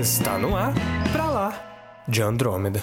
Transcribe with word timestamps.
Está 0.00 0.38
no 0.38 0.56
ar, 0.56 0.72
pra 1.12 1.26
lá, 1.26 2.04
de 2.08 2.22
Andrômeda. 2.22 2.82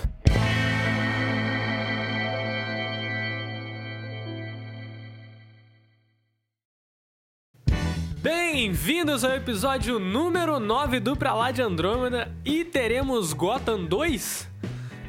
Bem-vindos 8.21 9.23
ao 9.23 9.31
episódio 9.31 9.97
número 9.97 10.59
9 10.59 10.99
do 10.99 11.15
Pra 11.15 11.33
Lá 11.33 11.49
de 11.49 11.63
Andrômeda 11.63 12.31
e 12.45 12.63
teremos 12.63 13.33
Gotham 13.33 13.83
2? 13.85 14.47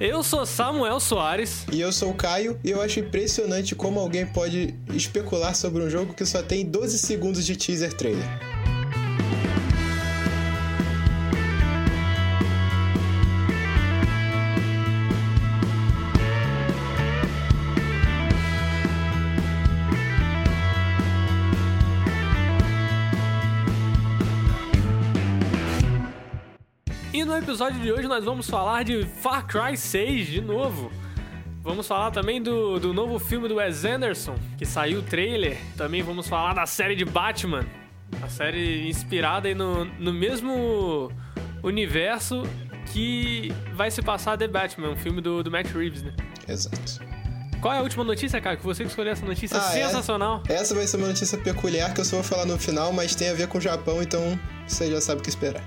Eu 0.01 0.23
sou 0.23 0.47
Samuel 0.47 1.01
Soares. 1.01 1.67
E 1.71 1.79
eu 1.79 1.93
sou 1.93 2.13
o 2.13 2.15
Caio, 2.15 2.59
e 2.65 2.71
eu 2.71 2.81
acho 2.81 3.01
impressionante 3.01 3.75
como 3.75 4.01
alguém 4.01 4.25
pode 4.25 4.75
especular 4.95 5.55
sobre 5.55 5.83
um 5.83 5.91
jogo 5.91 6.15
que 6.15 6.25
só 6.25 6.43
tem 6.43 6.65
12 6.65 7.01
segundos 7.01 7.45
de 7.45 7.55
teaser 7.55 7.93
trailer. 7.93 8.58
Episódio 27.49 27.81
de 27.81 27.91
hoje 27.91 28.07
nós 28.07 28.27
vamos 28.27 28.49
falar 28.51 28.83
de 28.83 29.07
Far 29.23 29.47
Cry 29.47 29.75
6 29.75 30.27
de 30.27 30.43
novo. 30.43 30.93
Vamos 31.63 31.87
falar 31.89 32.11
também 32.11 32.43
do, 32.43 32.79
do 32.79 32.93
novo 32.93 33.19
filme 33.19 33.49
do 33.49 33.55
Wes 33.55 33.87
Anderson, 33.87 34.35
que 34.59 34.67
saiu 34.67 34.99
o 34.99 35.03
trailer. 35.03 35.57
Também 35.75 36.03
vamos 36.03 36.29
falar 36.29 36.53
da 36.53 36.67
série 36.67 36.95
de 36.95 37.07
Batman. 37.07 37.65
A 38.23 38.29
série 38.29 38.87
inspirada 38.87 39.49
aí 39.49 39.55
no, 39.55 39.87
no 39.87 40.13
mesmo 40.13 41.11
universo 41.63 42.43
que 42.93 43.51
vai 43.75 43.91
se 43.91 44.03
passar 44.03 44.37
The 44.37 44.47
Batman, 44.47 44.91
um 44.91 44.97
filme 44.97 45.23
do, 45.23 45.43
do 45.43 45.51
Matt 45.51 45.69
Reeves, 45.73 46.03
né? 46.03 46.13
Exato. 46.47 47.01
Qual 47.63 47.73
é 47.73 47.79
a 47.79 47.83
última 47.83 48.05
notícia, 48.05 48.41
cara? 48.43 48.59
Que 48.59 48.63
você 48.65 48.85
que 48.85 48.91
escolheu 48.91 49.13
essa 49.15 49.25
notícia 49.25 49.59
Ah, 49.59 49.79
é? 49.79 49.87
sensacional. 49.87 50.43
Essa 50.47 50.75
vai 50.75 50.87
ser 50.87 50.99
uma 50.99 51.09
notícia 51.09 51.39
peculiar 51.39 51.95
que 51.95 52.01
eu 52.03 52.05
só 52.05 52.17
vou 52.17 52.25
falar 52.25 52.45
no 52.45 52.59
final, 52.59 52.93
mas 52.93 53.15
tem 53.15 53.31
a 53.31 53.35
ver 53.35 53.49
com 53.49 53.57
o 53.57 53.61
Japão, 53.61 54.03
então 54.03 54.39
você 54.67 54.91
já 54.91 55.01
sabe 55.01 55.21
o 55.21 55.25
que 55.25 55.31
esperar. 55.31 55.63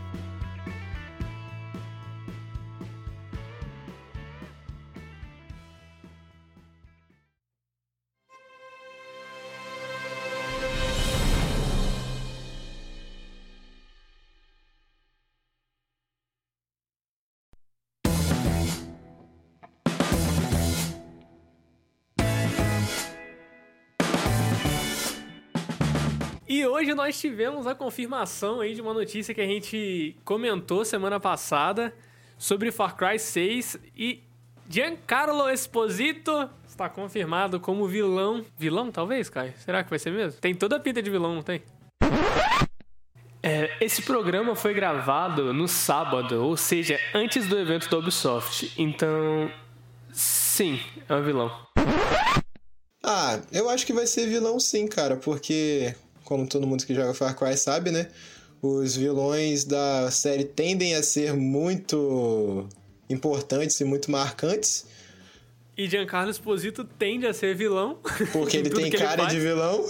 E 26.62 26.66
hoje 26.67 26.94
nós 26.94 27.20
tivemos 27.20 27.66
a 27.66 27.73
confirmação 27.73 28.62
aí 28.62 28.76
de 28.76 28.81
uma 28.81 28.94
notícia 28.94 29.34
que 29.34 29.42
a 29.42 29.48
gente 29.48 30.16
comentou 30.23 30.86
semana 30.86 31.20
passada 31.20 31.92
sobre 32.38 32.70
Far 32.72 32.95
Cry 32.95 33.18
6 33.18 33.80
e 33.98 34.22
Giancarlo 34.70 35.50
Esposito 35.50 36.48
está 36.68 36.88
confirmado 36.88 37.59
como 37.59 37.88
vilão. 37.88 38.45
Vilão, 38.59 38.92
talvez, 38.92 39.28
Caio? 39.28 39.56
Será 39.58 39.84
que 39.84 39.90
vai 39.90 39.98
ser 39.98 40.12
mesmo? 40.12 40.40
Tem 40.40 40.53
toda 40.53 40.76
a 40.76 40.80
pinta 40.80 41.02
de 41.02 41.09
vilão, 41.09 41.34
não 41.34 41.42
tem? 41.42 41.64
É, 43.42 43.75
esse 43.84 44.03
programa 44.03 44.56
foi 44.56 44.75
gravado 44.75 45.52
no 45.56 45.68
sábado, 45.68 46.44
ou 46.44 46.56
seja, 46.56 47.00
antes 47.16 47.48
do 47.48 47.58
evento 47.58 47.90
da 47.90 47.98
Ubisoft. 47.98 48.72
Então, 48.78 49.52
sim, 50.14 50.80
é 51.09 51.16
um 51.16 51.23
vilão. 51.23 51.52
Ah, 53.03 53.41
eu 53.52 53.68
acho 53.68 53.84
que 53.84 53.94
vai 53.94 54.06
ser 54.06 54.28
vilão 54.28 54.59
sim, 54.59 54.85
cara, 54.85 55.18
porque, 55.18 55.96
como 56.31 56.47
todo 56.47 56.66
mundo 56.66 56.86
que 56.86 56.96
joga 56.96 57.14
Far 57.14 57.36
Cry 57.38 57.58
sabe, 57.58 57.92
né? 57.92 58.08
Os 58.62 58.96
vilões 58.96 59.66
da 59.66 60.09
série 60.09 60.46
tendem 60.46 60.96
a 60.96 61.03
ser 61.03 61.34
muito 61.34 62.69
importantes 63.09 63.78
e 63.81 63.84
muito 63.84 64.09
marcantes, 64.09 64.86
E 65.78 65.90
Giancarlo 65.90 66.31
Esposito 66.31 66.86
tende 66.86 67.28
a 67.28 67.34
ser 67.34 67.53
vilão. 67.53 67.97
porque 68.31 68.56
ele 68.58 68.70
tem 68.70 68.90
cara 68.91 69.24
faz. 69.24 69.34
de 69.34 69.40
vilão. 69.41 69.86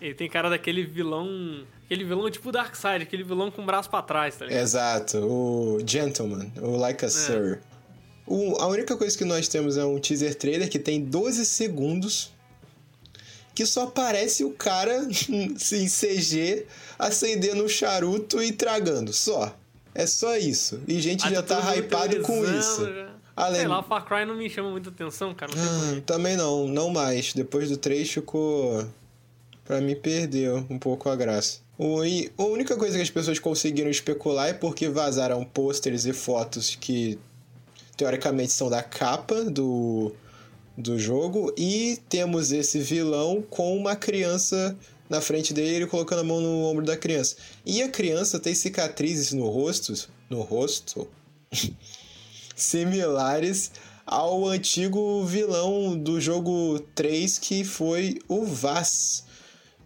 Ele 0.00 0.14
tem 0.14 0.28
cara 0.28 0.50
daquele 0.50 0.82
vilão. 0.84 1.64
Aquele 1.84 2.02
vilão 2.04 2.28
tipo 2.30 2.50
Darkseid, 2.50 3.02
aquele 3.04 3.22
vilão 3.22 3.50
com 3.52 3.62
o 3.62 3.66
braço 3.66 3.88
pra 3.88 4.02
trás, 4.02 4.34
tá 4.36 4.46
ligado? 4.46 4.60
Exato, 4.62 5.18
o 5.18 5.78
Gentleman, 5.86 6.50
o 6.60 6.76
Like 6.76 7.04
a 7.04 7.08
Sir. 7.08 7.60
O- 8.26 8.56
a 8.60 8.66
única 8.66 8.96
coisa 8.96 9.16
que 9.16 9.24
nós 9.24 9.46
temos 9.46 9.76
é 9.76 9.84
um 9.84 9.98
teaser 10.00 10.34
trailer 10.34 10.68
que 10.68 10.78
tem 10.78 11.04
12 11.04 11.44
segundos 11.46 12.32
que 13.54 13.66
só 13.66 13.84
aparece 13.84 14.44
o 14.44 14.50
cara 14.50 15.06
em 15.28 15.54
CG 15.88 16.66
acendendo 16.98 17.64
um 17.64 17.68
charuto 17.68 18.42
e 18.42 18.52
tragando, 18.52 19.12
só. 19.12 19.54
É 19.94 20.06
só 20.06 20.36
isso. 20.36 20.80
E 20.88 21.00
gente 21.00 21.26
Ah, 21.26 21.30
já 21.30 21.42
tá 21.42 21.60
mundo 21.60 21.74
hypado 21.76 22.20
com 22.22 22.44
isso. 22.58 22.84
já. 22.86 23.12
Além- 23.36 23.60
Sei 23.60 23.68
lá, 23.68 23.80
o 23.80 23.82
Far 23.82 24.04
Cry 24.06 24.24
não 24.24 24.34
me 24.36 24.48
chama 24.48 24.70
muita 24.70 24.88
atenção, 24.90 25.34
cara. 25.34 25.52
Não 25.54 25.98
Ah, 25.98 26.00
também 26.06 26.36
não, 26.36 26.66
não 26.66 26.90
mais. 26.90 27.32
Depois 27.34 27.68
do 27.68 27.76
3 27.76 28.10
ficou. 28.10 28.86
Pra 29.64 29.80
mim, 29.80 29.94
perdeu 29.94 30.66
um 30.68 30.78
pouco 30.78 31.08
a 31.08 31.16
graça. 31.16 31.58
O, 31.78 32.04
e 32.04 32.30
a 32.36 32.42
única 32.44 32.76
coisa 32.76 32.96
que 32.96 33.02
as 33.02 33.10
pessoas 33.10 33.38
conseguiram 33.38 33.90
especular 33.90 34.48
é 34.48 34.52
porque 34.52 34.88
vazaram 34.88 35.44
pôsteres 35.44 36.04
e 36.04 36.12
fotos 36.12 36.74
que 36.78 37.18
teoricamente 37.96 38.52
são 38.52 38.68
da 38.68 38.82
capa 38.82 39.44
do, 39.44 40.12
do 40.76 40.98
jogo. 40.98 41.52
E 41.56 41.98
temos 42.08 42.52
esse 42.52 42.78
vilão 42.78 43.42
com 43.48 43.76
uma 43.76 43.96
criança 43.96 44.76
na 45.08 45.20
frente 45.20 45.52
dele, 45.52 45.76
ele 45.76 45.86
colocando 45.86 46.20
a 46.20 46.24
mão 46.24 46.40
no 46.40 46.64
ombro 46.64 46.84
da 46.84 46.96
criança. 46.96 47.36
E 47.66 47.82
a 47.82 47.88
criança 47.88 48.40
tem 48.40 48.54
cicatrizes 48.54 49.32
no 49.32 49.48
rosto. 49.48 49.92
No 50.30 50.40
rosto? 50.40 51.08
similares 52.56 53.72
ao 54.06 54.46
antigo 54.46 55.24
vilão 55.24 55.96
do 55.96 56.20
jogo 56.20 56.80
3 56.94 57.38
que 57.38 57.64
foi 57.64 58.18
o 58.28 58.44
Vaz, 58.44 59.24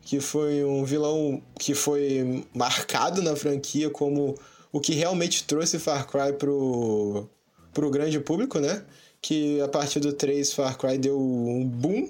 que 0.02 0.20
foi 0.20 0.64
um 0.64 0.84
vilão 0.84 1.42
que 1.58 1.74
foi 1.74 2.44
marcado 2.54 3.22
na 3.22 3.34
franquia 3.36 3.90
como 3.90 4.34
o 4.72 4.80
que 4.80 4.94
realmente 4.94 5.44
trouxe 5.44 5.78
Far 5.78 6.06
Cry 6.06 6.32
pro, 6.38 7.28
pro 7.72 7.90
grande 7.90 8.20
público, 8.20 8.58
né? 8.58 8.84
Que 9.20 9.60
a 9.60 9.68
partir 9.68 10.00
do 10.00 10.12
3 10.12 10.52
Far 10.52 10.76
Cry 10.76 10.98
deu 10.98 11.18
um 11.18 11.64
boom 11.66 12.08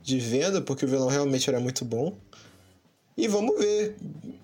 de 0.00 0.18
venda, 0.18 0.60
porque 0.60 0.84
o 0.84 0.88
vilão 0.88 1.08
realmente 1.08 1.48
era 1.48 1.60
muito 1.60 1.84
bom. 1.84 2.16
E 3.16 3.28
vamos 3.28 3.58
ver. 3.58 3.96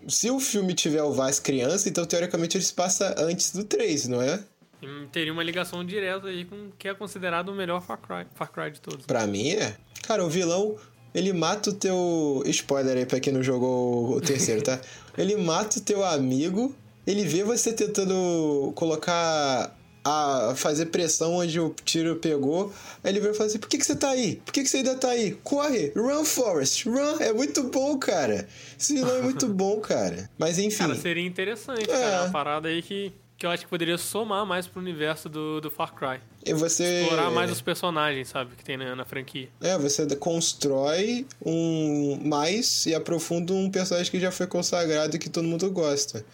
Se 0.06 0.30
o 0.30 0.38
filme 0.40 0.74
tiver 0.74 1.02
o 1.02 1.12
Vaz 1.12 1.38
criança, 1.40 1.88
então 1.88 2.04
teoricamente 2.04 2.56
ele 2.56 2.64
se 2.64 2.72
passa 2.72 3.14
antes 3.18 3.52
do 3.52 3.64
3, 3.64 4.08
não 4.08 4.22
é? 4.22 4.42
E 4.80 5.06
Teria 5.10 5.32
uma 5.32 5.42
ligação 5.42 5.84
direta 5.84 6.28
aí 6.28 6.44
com 6.44 6.54
o 6.54 6.72
que 6.78 6.88
é 6.88 6.94
considerado 6.94 7.48
o 7.48 7.54
melhor 7.54 7.82
Far 7.82 7.98
Cry, 7.98 8.26
Far 8.34 8.50
Cry 8.52 8.70
de 8.70 8.80
todos. 8.80 9.06
Pra 9.06 9.26
mim 9.26 9.50
é. 9.50 9.76
Cara, 10.02 10.24
o 10.24 10.28
vilão, 10.28 10.76
ele 11.14 11.32
mata 11.32 11.70
o 11.70 11.72
teu. 11.72 12.42
Spoiler 12.46 12.96
aí 12.96 13.06
pra 13.06 13.20
quem 13.20 13.32
não 13.32 13.42
jogou 13.42 14.16
o 14.16 14.20
terceiro, 14.20 14.62
tá? 14.62 14.80
Ele 15.18 15.36
mata 15.36 15.80
o 15.80 15.82
teu 15.82 16.04
amigo, 16.04 16.72
ele 17.04 17.24
vê 17.24 17.42
você 17.42 17.72
tentando 17.72 18.72
colocar. 18.76 19.76
A 20.04 20.54
fazer 20.56 20.86
pressão 20.86 21.34
onde 21.34 21.60
o 21.60 21.74
tiro 21.84 22.16
pegou. 22.16 22.72
Aí 23.04 23.10
ele 23.12 23.20
vem 23.20 23.30
e 23.32 23.34
fala 23.34 23.48
assim: 23.48 23.58
Por 23.58 23.68
que, 23.68 23.76
que 23.78 23.84
você 23.84 23.96
tá 23.96 24.10
aí? 24.10 24.36
Por 24.36 24.52
que, 24.52 24.62
que 24.62 24.68
você 24.68 24.78
ainda 24.78 24.94
tá 24.94 25.10
aí? 25.10 25.32
Corre! 25.44 25.92
Run, 25.94 26.24
Forrest! 26.24 26.86
Run! 26.86 27.18
É 27.20 27.32
muito 27.32 27.64
bom, 27.64 27.98
cara! 27.98 28.48
Esse 28.78 28.94
vilão 28.94 29.16
é 29.16 29.22
muito 29.22 29.46
bom, 29.48 29.80
cara. 29.80 30.30
Mas 30.38 30.58
enfim. 30.58 30.78
Cara, 30.78 30.94
seria 30.94 31.26
interessante, 31.26 31.82
É. 31.82 31.86
cara. 31.86 32.22
Uma 32.24 32.30
parada 32.30 32.68
aí 32.68 32.80
que, 32.80 33.12
que 33.36 33.44
eu 33.44 33.50
acho 33.50 33.64
que 33.64 33.68
poderia 33.70 33.98
somar 33.98 34.46
mais 34.46 34.66
pro 34.66 34.80
universo 34.80 35.28
do, 35.28 35.60
do 35.60 35.70
Far 35.70 35.92
Cry. 35.94 36.20
e 36.46 36.54
você. 36.54 37.02
Explorar 37.02 37.30
mais 37.30 37.50
os 37.50 37.60
personagens, 37.60 38.28
sabe, 38.28 38.54
que 38.56 38.64
tem 38.64 38.76
na, 38.78 38.96
na 38.96 39.04
franquia. 39.04 39.48
É, 39.60 39.76
você 39.76 40.06
constrói 40.16 41.26
um 41.44 42.18
mais 42.24 42.86
e 42.86 42.94
aprofunda 42.94 43.52
um 43.52 43.70
personagem 43.70 44.10
que 44.10 44.20
já 44.20 44.30
foi 44.30 44.46
consagrado 44.46 45.16
e 45.16 45.18
que 45.18 45.28
todo 45.28 45.46
mundo 45.46 45.70
gosta. 45.70 46.24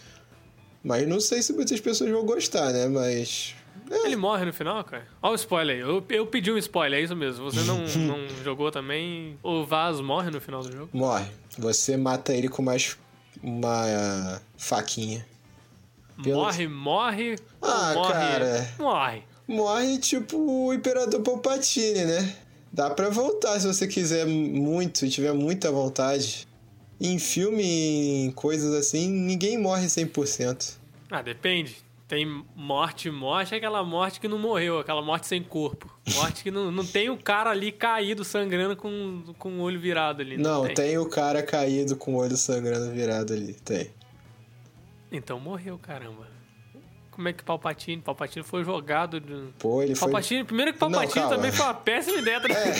Mas 0.85 1.07
não 1.07 1.19
sei 1.19 1.41
se 1.41 1.51
muitas 1.51 1.79
pessoas 1.81 2.11
vão 2.11 2.23
gostar, 2.23 2.71
né? 2.71 2.87
Mas. 2.87 3.55
Ele 3.89 4.15
morre 4.15 4.45
no 4.45 4.53
final, 4.53 4.83
cara? 4.83 5.07
Olha 5.21 5.31
o 5.31 5.35
spoiler 5.35 5.75
aí. 5.75 5.81
Eu, 5.81 6.03
eu 6.09 6.27
pedi 6.27 6.51
um 6.51 6.57
spoiler, 6.59 6.99
é 6.99 7.03
isso 7.03 7.15
mesmo. 7.15 7.43
Você 7.51 7.61
não, 7.61 7.79
não 8.07 8.27
jogou 8.43 8.71
também. 8.71 9.37
O 9.41 9.65
Vaz 9.65 9.99
morre 9.99 10.29
no 10.29 10.39
final 10.39 10.61
do 10.61 10.71
jogo. 10.71 10.89
Morre. 10.93 11.25
Você 11.57 11.97
mata 11.97 12.31
ele 12.33 12.47
com 12.47 12.61
mais 12.61 12.95
uma 13.43 14.41
faquinha. 14.57 15.25
Pelo- 16.23 16.37
Morre, 16.37 16.67
morre. 16.67 17.35
Ah, 17.61 17.93
morre. 17.95 18.13
cara. 18.13 18.69
Morre. 18.79 19.23
Morre 19.47 19.97
tipo 19.97 20.37
o 20.37 20.73
Imperador 20.73 21.21
Palpatine, 21.21 22.05
né? 22.05 22.35
Dá 22.71 22.89
pra 22.89 23.09
voltar 23.09 23.59
se 23.59 23.67
você 23.67 23.87
quiser 23.87 24.25
muito 24.25 25.07
tiver 25.09 25.33
muita 25.33 25.71
vontade. 25.71 26.47
Em 26.99 27.19
filme, 27.19 27.63
em 28.25 28.31
coisas 28.31 28.73
assim, 28.73 29.09
ninguém 29.09 29.57
morre 29.57 29.87
100%. 29.87 30.77
Ah, 31.11 31.21
depende. 31.21 31.83
Tem 32.07 32.43
morte, 32.55 33.09
morte 33.09 33.55
é 33.55 33.57
aquela 33.57 33.83
morte 33.83 34.19
que 34.19 34.27
não 34.27 34.37
morreu, 34.37 34.77
aquela 34.77 35.01
morte 35.01 35.25
sem 35.25 35.41
corpo. 35.41 35.91
Morte 36.13 36.43
que 36.43 36.51
não, 36.51 36.71
não 36.71 36.85
tem 36.85 37.09
o 37.09 37.17
cara 37.17 37.49
ali 37.49 37.71
caído, 37.71 38.23
sangrando 38.23 38.75
com, 38.75 39.33
com 39.39 39.59
o 39.59 39.61
olho 39.61 39.79
virado 39.79 40.21
ali. 40.21 40.37
Não, 40.37 40.59
não 40.59 40.65
tem. 40.65 40.75
tem. 40.75 40.97
o 40.99 41.09
cara 41.09 41.41
caído 41.41 41.95
com 41.95 42.13
o 42.13 42.17
olho 42.17 42.37
sangrando 42.37 42.91
virado 42.91 43.33
ali. 43.33 43.53
Tem. 43.53 43.89
Então 45.11 45.39
morreu, 45.39 45.79
caramba. 45.79 46.34
Como 47.15 47.29
é 47.29 47.33
que 47.33 47.43
Palpatine? 47.43 48.01
Palpatine 48.01 48.43
foi 48.43 48.65
jogado. 48.65 49.21
De... 49.21 49.47
Pô, 49.57 49.81
ele 49.81 49.95
Palpatine, 49.95 50.41
foi... 50.41 50.47
Primeiro 50.47 50.73
que 50.73 50.79
Palpatine 50.79 51.23
não, 51.23 51.29
também 51.29 51.51
foi 51.51 51.65
uma 51.65 51.73
péssima 51.73 52.17
ideia 52.17 52.41
tra... 52.41 52.53
é. 52.53 52.73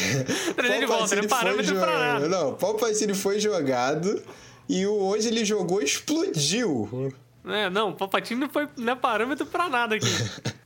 trazer 0.53 0.79
de 0.79 0.85
volta, 0.85 1.15
né? 1.15 1.27
Parâmetro 1.27 1.75
pra 1.75 1.99
nada. 1.99 2.27
Não, 2.27 2.53
Palpatine 2.53 3.13
foi 3.13 3.39
jogado 3.39 4.21
e 4.67 4.85
onde 4.85 5.27
ele 5.27 5.45
jogou 5.45 5.81
explodiu. 5.81 7.13
É, 7.45 7.69
não, 7.69 7.93
Palpatine 7.93 8.41
não, 8.41 8.49
foi, 8.49 8.67
não 8.75 8.91
é 8.91 8.95
parâmetro 8.95 9.45
pra 9.45 9.69
nada 9.69 9.95
aqui. 9.95 10.05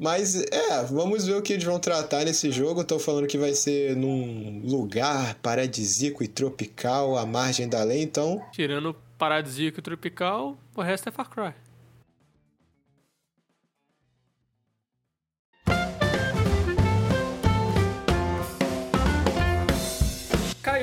Mas, 0.00 0.34
é, 0.34 0.82
vamos 0.90 1.26
ver 1.26 1.36
o 1.36 1.42
que 1.42 1.52
eles 1.52 1.64
vão 1.64 1.78
tratar 1.78 2.24
nesse 2.24 2.50
jogo. 2.50 2.80
Estão 2.80 2.98
falando 2.98 3.28
que 3.28 3.38
vai 3.38 3.54
ser 3.54 3.94
num 3.94 4.60
lugar 4.64 5.36
paradisíaco 5.36 6.24
e 6.24 6.28
tropical, 6.28 7.16
à 7.16 7.24
margem 7.24 7.68
da 7.68 7.84
lei, 7.84 8.02
então... 8.02 8.42
Tirando 8.50 8.96
paradisíaco 9.16 9.78
e 9.78 9.82
tropical, 9.82 10.58
o 10.74 10.82
resto 10.82 11.08
é 11.08 11.12
Far 11.12 11.30
Cry. 11.30 11.54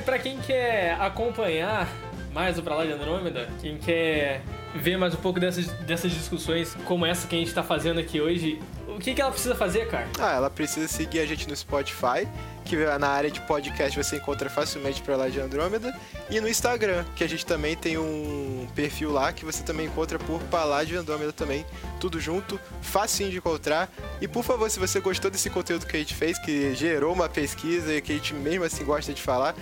E 0.01 0.03
pra 0.03 0.17
quem 0.17 0.39
quer 0.39 0.99
acompanhar 0.99 1.87
mais 2.33 2.57
o 2.57 2.63
Pra 2.63 2.75
Lá 2.75 2.85
de 2.85 2.91
Andrômeda, 2.91 3.47
quem 3.61 3.77
quer 3.77 4.41
ver 4.73 4.97
mais 4.97 5.13
um 5.13 5.17
pouco 5.17 5.39
dessas, 5.39 5.67
dessas 5.81 6.11
discussões 6.11 6.75
como 6.85 7.05
essa 7.05 7.27
que 7.27 7.35
a 7.35 7.37
gente 7.37 7.53
tá 7.53 7.61
fazendo 7.61 7.99
aqui 7.99 8.19
hoje, 8.19 8.59
o 8.87 8.97
que, 8.97 9.13
que 9.13 9.21
ela 9.21 9.29
precisa 9.29 9.53
fazer, 9.53 9.87
cara? 9.89 10.07
Ah, 10.19 10.33
ela 10.33 10.49
precisa 10.49 10.87
seguir 10.87 11.19
a 11.19 11.25
gente 11.25 11.47
no 11.47 11.55
Spotify, 11.55 12.27
que 12.65 12.75
na 12.97 13.09
área 13.09 13.29
de 13.29 13.41
podcast 13.41 13.95
você 13.95 14.15
encontra 14.15 14.49
facilmente 14.49 15.03
Pra 15.03 15.15
Lá 15.15 15.29
de 15.29 15.39
Andrômeda, 15.39 15.95
e 16.31 16.41
no 16.41 16.47
Instagram, 16.49 17.05
que 17.15 17.23
a 17.23 17.29
gente 17.29 17.45
também 17.45 17.75
tem 17.75 17.99
um 17.99 18.67
perfil 18.73 19.11
lá 19.11 19.31
que 19.31 19.45
você 19.45 19.61
também 19.61 19.85
encontra 19.85 20.17
por 20.17 20.41
Pra 20.43 20.63
Lá 20.63 20.83
de 20.83 20.95
Andrômeda 20.95 21.31
também, 21.31 21.63
tudo 21.99 22.19
junto, 22.19 22.59
facinho 22.81 23.29
de 23.29 23.37
encontrar. 23.37 23.87
E 24.19 24.27
por 24.27 24.43
favor, 24.43 24.67
se 24.67 24.79
você 24.79 24.99
gostou 24.99 25.29
desse 25.29 25.49
conteúdo 25.49 25.85
que 25.85 25.95
a 25.95 25.99
gente 25.99 26.15
fez, 26.15 26.39
que 26.39 26.73
gerou 26.73 27.13
uma 27.13 27.29
pesquisa 27.29 27.93
e 27.93 28.01
que 28.01 28.13
a 28.13 28.15
gente 28.15 28.33
mesmo 28.33 28.63
assim 28.63 28.83
gosta 28.83 29.13
de 29.13 29.21
falar, 29.21 29.53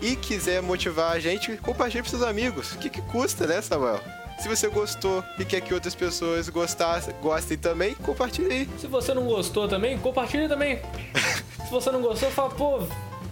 e 0.00 0.16
quiser 0.16 0.62
motivar 0.62 1.12
a 1.12 1.18
gente, 1.18 1.56
compartilhe 1.58 2.02
para 2.02 2.10
seus 2.10 2.22
amigos. 2.22 2.72
O 2.72 2.78
que, 2.78 2.90
que 2.90 3.02
custa, 3.02 3.46
né, 3.46 3.60
Samuel? 3.60 4.00
Se 4.38 4.48
você 4.48 4.68
gostou 4.68 5.24
e 5.38 5.44
quer 5.44 5.60
que 5.62 5.72
outras 5.72 5.94
pessoas 5.94 6.48
gostassem, 6.48 7.14
gostem 7.22 7.56
também, 7.56 7.94
compartilhe 7.94 8.52
aí. 8.52 8.68
Se 8.78 8.86
você 8.86 9.14
não 9.14 9.24
gostou 9.24 9.66
também, 9.66 9.98
compartilhe 9.98 10.48
também. 10.48 10.80
Se 11.64 11.70
você 11.70 11.90
não 11.90 12.00
gostou, 12.00 12.30
fala, 12.30 12.50
pô, 12.50 12.82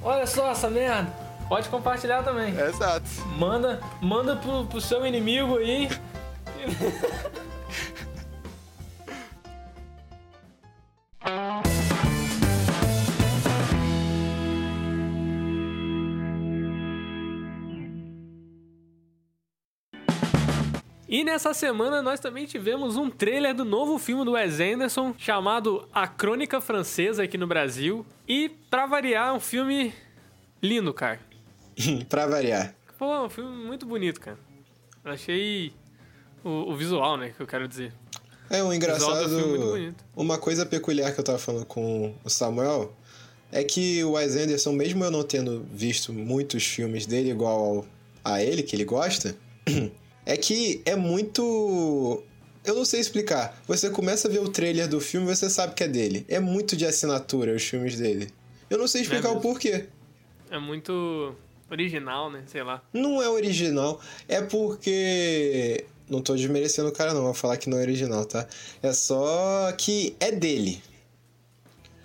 olha 0.02 0.26
só 0.26 0.50
essa 0.50 0.68
merda. 0.68 1.12
Pode 1.48 1.68
compartilhar 1.68 2.22
também. 2.22 2.58
Exato. 2.58 3.06
Manda, 3.38 3.80
manda 4.00 4.34
pro, 4.34 4.64
pro 4.64 4.80
seu 4.80 5.06
inimigo 5.06 5.58
aí. 5.58 5.88
E 21.06 21.22
nessa 21.22 21.52
semana 21.52 22.00
nós 22.00 22.18
também 22.18 22.46
tivemos 22.46 22.96
um 22.96 23.10
trailer 23.10 23.54
do 23.54 23.64
novo 23.64 23.98
filme 23.98 24.24
do 24.24 24.32
Wes 24.32 24.58
Anderson 24.58 25.14
chamado 25.18 25.86
A 25.92 26.08
Crônica 26.08 26.60
Francesa 26.62 27.22
aqui 27.22 27.36
no 27.36 27.46
Brasil. 27.46 28.06
E, 28.26 28.48
pra 28.70 28.86
variar, 28.86 29.34
um 29.34 29.40
filme 29.40 29.92
lindo, 30.62 30.94
cara. 30.94 31.20
pra 32.08 32.26
variar. 32.26 32.74
Pô, 32.98 33.26
um 33.26 33.28
filme 33.28 33.66
muito 33.66 33.84
bonito, 33.84 34.18
cara. 34.18 34.38
Eu 35.04 35.12
achei 35.12 35.74
o, 36.42 36.72
o, 36.72 36.76
visual, 36.76 37.18
né, 37.18 37.34
que 37.36 37.42
eu 37.42 37.46
quero 37.46 37.68
dizer. 37.68 37.92
É, 38.48 38.62
um 38.62 38.72
engraçado... 38.72 39.94
Uma 40.16 40.38
coisa 40.38 40.64
peculiar 40.64 41.12
que 41.12 41.20
eu 41.20 41.24
tava 41.24 41.38
falando 41.38 41.66
com 41.66 42.14
o 42.24 42.30
Samuel 42.30 42.94
é 43.52 43.62
que 43.62 44.02
o 44.04 44.12
Wes 44.12 44.36
Anderson, 44.36 44.72
mesmo 44.72 45.04
eu 45.04 45.10
não 45.10 45.22
tendo 45.22 45.66
visto 45.70 46.14
muitos 46.14 46.64
filmes 46.64 47.04
dele 47.04 47.30
igual 47.30 47.84
a 48.24 48.42
ele, 48.42 48.62
que 48.62 48.74
ele 48.74 48.86
gosta... 48.86 49.36
é 50.26 50.36
que 50.36 50.80
é 50.84 50.96
muito. 50.96 52.22
Eu 52.64 52.74
não 52.74 52.84
sei 52.84 53.00
explicar. 53.00 53.60
Você 53.66 53.90
começa 53.90 54.26
a 54.26 54.30
ver 54.30 54.40
o 54.40 54.48
trailer 54.48 54.88
do 54.88 55.00
filme 55.00 55.26
você 55.26 55.50
sabe 55.50 55.74
que 55.74 55.84
é 55.84 55.88
dele. 55.88 56.24
É 56.28 56.40
muito 56.40 56.76
de 56.76 56.86
assinatura 56.86 57.54
os 57.54 57.62
filmes 57.62 57.98
dele. 57.98 58.30
Eu 58.70 58.78
não 58.78 58.88
sei 58.88 59.02
explicar 59.02 59.28
é 59.28 59.32
o 59.32 59.40
porquê. 59.40 59.86
É 60.50 60.58
muito 60.58 61.34
original, 61.70 62.30
né? 62.30 62.42
Sei 62.46 62.62
lá. 62.62 62.82
Não 62.92 63.22
é 63.22 63.28
original. 63.28 64.00
É 64.28 64.40
porque. 64.40 65.84
Não 66.08 66.20
tô 66.20 66.34
desmerecendo 66.34 66.88
o 66.88 66.92
cara, 66.92 67.14
não. 67.14 67.22
Vou 67.22 67.34
falar 67.34 67.56
que 67.56 67.68
não 67.68 67.78
é 67.78 67.82
original, 67.82 68.24
tá? 68.24 68.46
É 68.82 68.92
só 68.92 69.72
que 69.72 70.16
é 70.20 70.30
dele. 70.30 70.82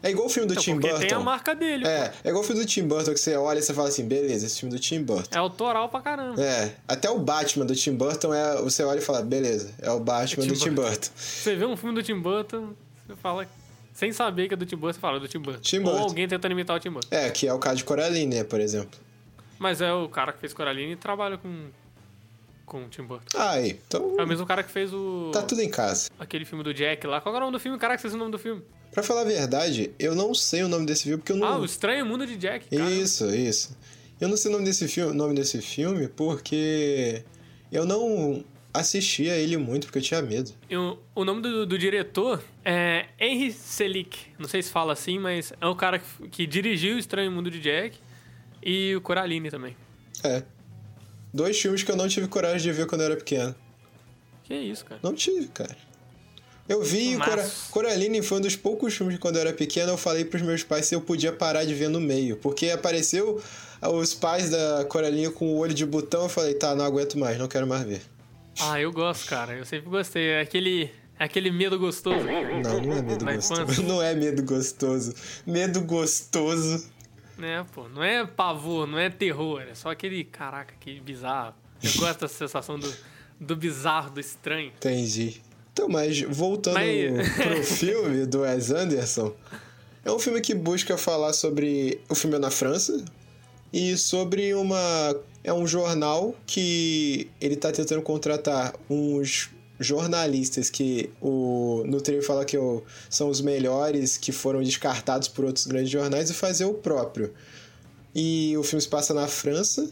É 0.01 0.11
igual 0.11 0.27
o 0.27 0.29
filme 0.29 0.47
do 0.47 0.53
então, 0.53 0.63
Tim 0.63 0.73
porque 0.73 0.87
Burton. 0.87 1.07
tem 1.07 1.17
a 1.17 1.19
marca 1.19 1.53
dele. 1.53 1.85
É, 1.85 2.09
pô. 2.09 2.15
é 2.23 2.29
igual 2.29 2.43
o 2.43 2.47
filme 2.47 2.61
do 2.61 2.67
Tim 2.67 2.87
Burton 2.87 3.13
que 3.13 3.19
você 3.19 3.35
olha 3.35 3.59
e 3.59 3.61
você 3.61 3.73
fala 3.73 3.89
assim, 3.89 4.07
beleza, 4.07 4.45
esse 4.45 4.59
filme 4.59 4.73
do 4.73 4.79
Tim 4.79 5.03
Burton. 5.03 5.29
É 5.31 5.37
autoral 5.37 5.89
pra 5.89 6.01
caramba. 6.01 6.41
É, 6.41 6.73
até 6.87 7.09
o 7.09 7.19
Batman 7.19 7.65
do 7.65 7.75
Tim 7.75 7.93
Burton 7.93 8.33
é, 8.33 8.61
você 8.61 8.83
olha 8.83 8.99
e 8.99 9.01
fala, 9.01 9.21
beleza, 9.21 9.73
é 9.81 9.91
o 9.91 9.99
Batman 9.99 10.43
Tim 10.43 10.53
do 10.53 10.59
Tim 10.59 10.71
Burton. 10.71 11.09
Você 11.15 11.55
vê 11.55 11.65
um 11.65 11.75
filme 11.75 11.95
do 11.95 12.03
Tim 12.03 12.19
Burton, 12.19 12.73
você 13.05 13.15
fala 13.17 13.47
sem 13.93 14.13
saber 14.13 14.47
que 14.47 14.53
é 14.53 14.57
do 14.57 14.65
Tim 14.65 14.77
Burton, 14.77 14.93
você 14.93 14.99
fala 14.99 15.17
é 15.17 15.19
do 15.19 15.27
Tim 15.27 15.39
Burton. 15.39 15.59
Tim 15.61 15.81
Burton. 15.81 15.97
Ou 15.97 16.03
alguém 16.03 16.27
tentando 16.27 16.51
imitar 16.53 16.77
o 16.77 16.79
Tim 16.79 16.91
Burton. 16.91 17.07
É, 17.11 17.29
que 17.29 17.47
é 17.47 17.53
o 17.53 17.59
caso 17.59 17.77
de 17.77 17.83
Coraline, 17.83 18.37
né, 18.37 18.43
por 18.43 18.61
exemplo. 18.61 18.97
Mas 19.57 19.81
é 19.81 19.91
o 19.91 20.07
cara 20.07 20.31
que 20.31 20.39
fez 20.39 20.53
Coraline 20.53 20.93
e 20.93 20.95
trabalha 20.95 21.37
com 21.37 21.67
com 22.65 22.85
o 22.85 22.87
Tim 22.87 23.01
Burton. 23.01 23.25
Ah, 23.35 23.53
aí, 23.53 23.81
então... 23.87 24.15
É 24.17 24.23
o 24.23 24.27
mesmo 24.27 24.45
cara 24.45 24.61
que 24.61 24.71
fez 24.71 24.93
o... 24.93 25.31
Tá 25.33 25.41
tudo 25.41 25.59
em 25.59 25.69
casa. 25.69 26.09
Aquele 26.19 26.45
filme 26.45 26.63
do 26.63 26.71
Jack 26.71 27.05
lá. 27.07 27.19
Qual 27.19 27.35
era 27.35 27.43
o 27.43 27.47
nome 27.47 27.57
do 27.57 27.59
filme? 27.59 27.79
Caraca, 27.79 27.99
vocês 27.99 28.13
o 28.13 28.17
nome 28.17 28.31
do 28.31 28.37
filme. 28.37 28.61
Pra 28.91 29.03
falar 29.03 29.21
a 29.21 29.25
verdade, 29.25 29.91
eu 30.00 30.15
não 30.15 30.33
sei 30.33 30.63
o 30.63 30.68
nome 30.68 30.86
desse 30.86 31.03
filme 31.03 31.18
porque 31.18 31.31
eu 31.31 31.38
não. 31.38 31.47
Ah, 31.47 31.59
o 31.59 31.65
Estranho 31.65 32.06
Mundo 32.06 32.25
de 32.25 32.36
Jack. 32.36 32.75
Cara. 32.75 32.89
Isso, 32.89 33.30
isso. 33.33 33.77
Eu 34.19 34.27
não 34.27 34.36
sei 34.36 34.50
o 34.50 34.53
nome 34.53 34.65
desse 34.65 34.88
filme, 34.88 35.15
nome 35.15 35.36
desse 35.36 35.62
filme 35.62 36.07
porque 36.09 37.24
eu 37.71 37.86
não 37.86 38.44
assistia 38.74 39.36
ele 39.36 39.57
muito 39.57 39.86
porque 39.88 40.00
eu 40.00 40.03
tinha 40.03 40.21
medo. 40.21 40.51
Eu, 40.69 41.00
o 41.16 41.23
nome 41.23 41.42
do, 41.42 41.66
do, 41.66 41.78
diretor 41.78 42.44
é 42.66 43.07
Henry 43.19 43.52
Selick. 43.52 44.19
Não 44.37 44.47
sei 44.47 44.61
se 44.61 44.71
fala 44.71 44.94
assim, 44.94 45.19
mas 45.19 45.54
é 45.59 45.68
o 45.68 45.75
cara 45.75 45.99
que, 45.99 46.28
que 46.30 46.47
dirigiu 46.47 46.95
o 46.95 46.99
Estranho 46.99 47.31
Mundo 47.31 47.49
de 47.49 47.59
Jack 47.59 47.97
e 48.63 48.95
o 48.95 49.02
Coraline 49.02 49.49
também. 49.49 49.75
É. 50.23 50.44
Dois 51.33 51.59
filmes 51.59 51.83
que 51.83 51.92
eu 51.92 51.95
não 51.95 52.07
tive 52.07 52.28
coragem 52.28 52.59
de 52.59 52.71
ver 52.71 52.87
quando 52.87 53.02
eu 53.02 53.06
era 53.06 53.16
pequeno. 53.16 53.56
Que 54.44 54.56
isso, 54.56 54.83
cara? 54.83 54.99
Não 55.04 55.13
tive, 55.13 55.47
cara. 55.47 55.75
Eu 56.69 56.83
vi 56.83 57.18
Cora... 57.18 57.52
Coraline 57.71 58.21
foi 58.21 58.38
um 58.38 58.42
dos 58.42 58.56
poucos 58.56 58.95
filmes 58.95 59.16
que 59.16 59.21
quando 59.21 59.38
eu 59.38 59.42
era 59.42 59.54
pequeno 59.54 59.94
eu 59.94 59.97
falei 59.97 60.23
pros 60.23 60.44
meus 60.44 60.64
pais 60.64 60.85
se 60.85 60.94
eu 60.94 61.02
podia 61.02 61.33
parar 61.33 61.66
de 61.66 61.73
ver 61.73 61.90
no 61.90 61.99
meio. 61.99 62.38
Porque 62.38 62.69
apareceu 62.69 63.42
os 63.81 64.14
pais 64.14 64.52
da 64.52 64.85
Coraline 64.85 65.31
com 65.31 65.47
o 65.47 65.57
olho 65.57 65.73
de 65.73 65.83
botão, 65.83 66.23
eu 66.23 66.30
falei, 66.30 66.54
tá, 66.54 66.76
não 66.76 66.85
aguento 66.85 67.18
mais, 67.18 67.40
não 67.40 67.47
quero 67.47 67.66
mais 67.66 67.83
ver. 67.83 68.02
Ah, 68.59 68.80
eu 68.80 68.92
gosto, 68.92 69.28
cara. 69.28 69.54
Eu 69.54 69.66
sempre 69.66 69.90
gostei. 69.90 70.30
É 70.30 70.42
aquele. 70.42 70.92
É 71.18 71.23
aquele 71.23 71.49
medo 71.49 71.80
gostoso. 71.80 72.23
Não, 72.23 72.81
não 72.81 72.94
é 72.94 73.02
medo 73.02 73.26
gostoso. 73.26 73.61
Infância. 73.61 73.83
Não 73.88 74.02
é 74.02 74.16
medo 74.16 74.44
gostoso. 74.44 75.16
Medo 75.45 75.81
gostoso. 75.81 76.90
É, 77.42 77.64
pô. 77.73 77.90
Não 77.90 78.04
é 78.04 78.26
pavor, 78.26 78.85
não 78.85 78.97
é 78.97 79.09
terror. 79.09 79.61
É 79.61 79.73
só 79.73 79.90
aquele. 79.92 80.23
Caraca, 80.23 80.73
que 80.80 80.99
bizarro. 80.99 81.56
Eu 81.81 81.92
gosto 81.97 82.21
dessa 82.21 82.38
sensação 82.38 82.78
do, 82.78 82.94
do 83.40 83.56
bizarro, 83.56 84.11
do 84.11 84.19
estranho. 84.19 84.71
Entendi. 84.78 85.42
Então, 85.80 85.88
mas 85.88 86.19
voltando 86.24 86.74
mas... 86.74 87.30
pro 87.36 87.64
filme 87.64 88.26
do 88.26 88.42
Wes 88.42 88.69
Anderson, 88.69 89.33
é 90.04 90.12
um 90.12 90.19
filme 90.19 90.42
que 90.42 90.54
busca 90.54 90.98
falar 90.98 91.31
sobre 91.31 92.02
o 92.09 92.16
filme 92.16 92.36
é 92.36 92.40
na 92.40 92.52
França 92.52 93.02
e 93.71 93.95
sobre 93.95 94.54
uma 94.54 95.16
é 95.42 95.54
um 95.54 95.66
jornal 95.66 96.36
que 96.45 97.30
ele 97.40 97.56
tá 97.56 97.71
tentando 97.71 98.02
contratar 98.02 98.76
uns 98.90 99.52
jornalistas 99.80 100.69
que 100.69 101.09
o 101.21 101.83
no 101.86 102.02
trailer 102.02 102.26
fala 102.26 102.44
que 102.44 102.57
o, 102.57 102.83
são 103.09 103.30
os 103.30 103.40
melhores 103.40 104.18
que 104.18 104.33
foram 104.33 104.62
descartados 104.62 105.30
por 105.30 105.45
outros 105.45 105.66
grandes 105.66 105.90
jornais 105.90 106.30
e 106.30 106.33
fazer 106.33 106.66
o 106.66 106.74
próprio. 106.74 107.33
E 108.14 108.54
o 108.57 108.64
filme 108.64 108.81
se 108.81 108.90
passa 108.90 109.14
na 109.14 109.30
França 109.30 109.90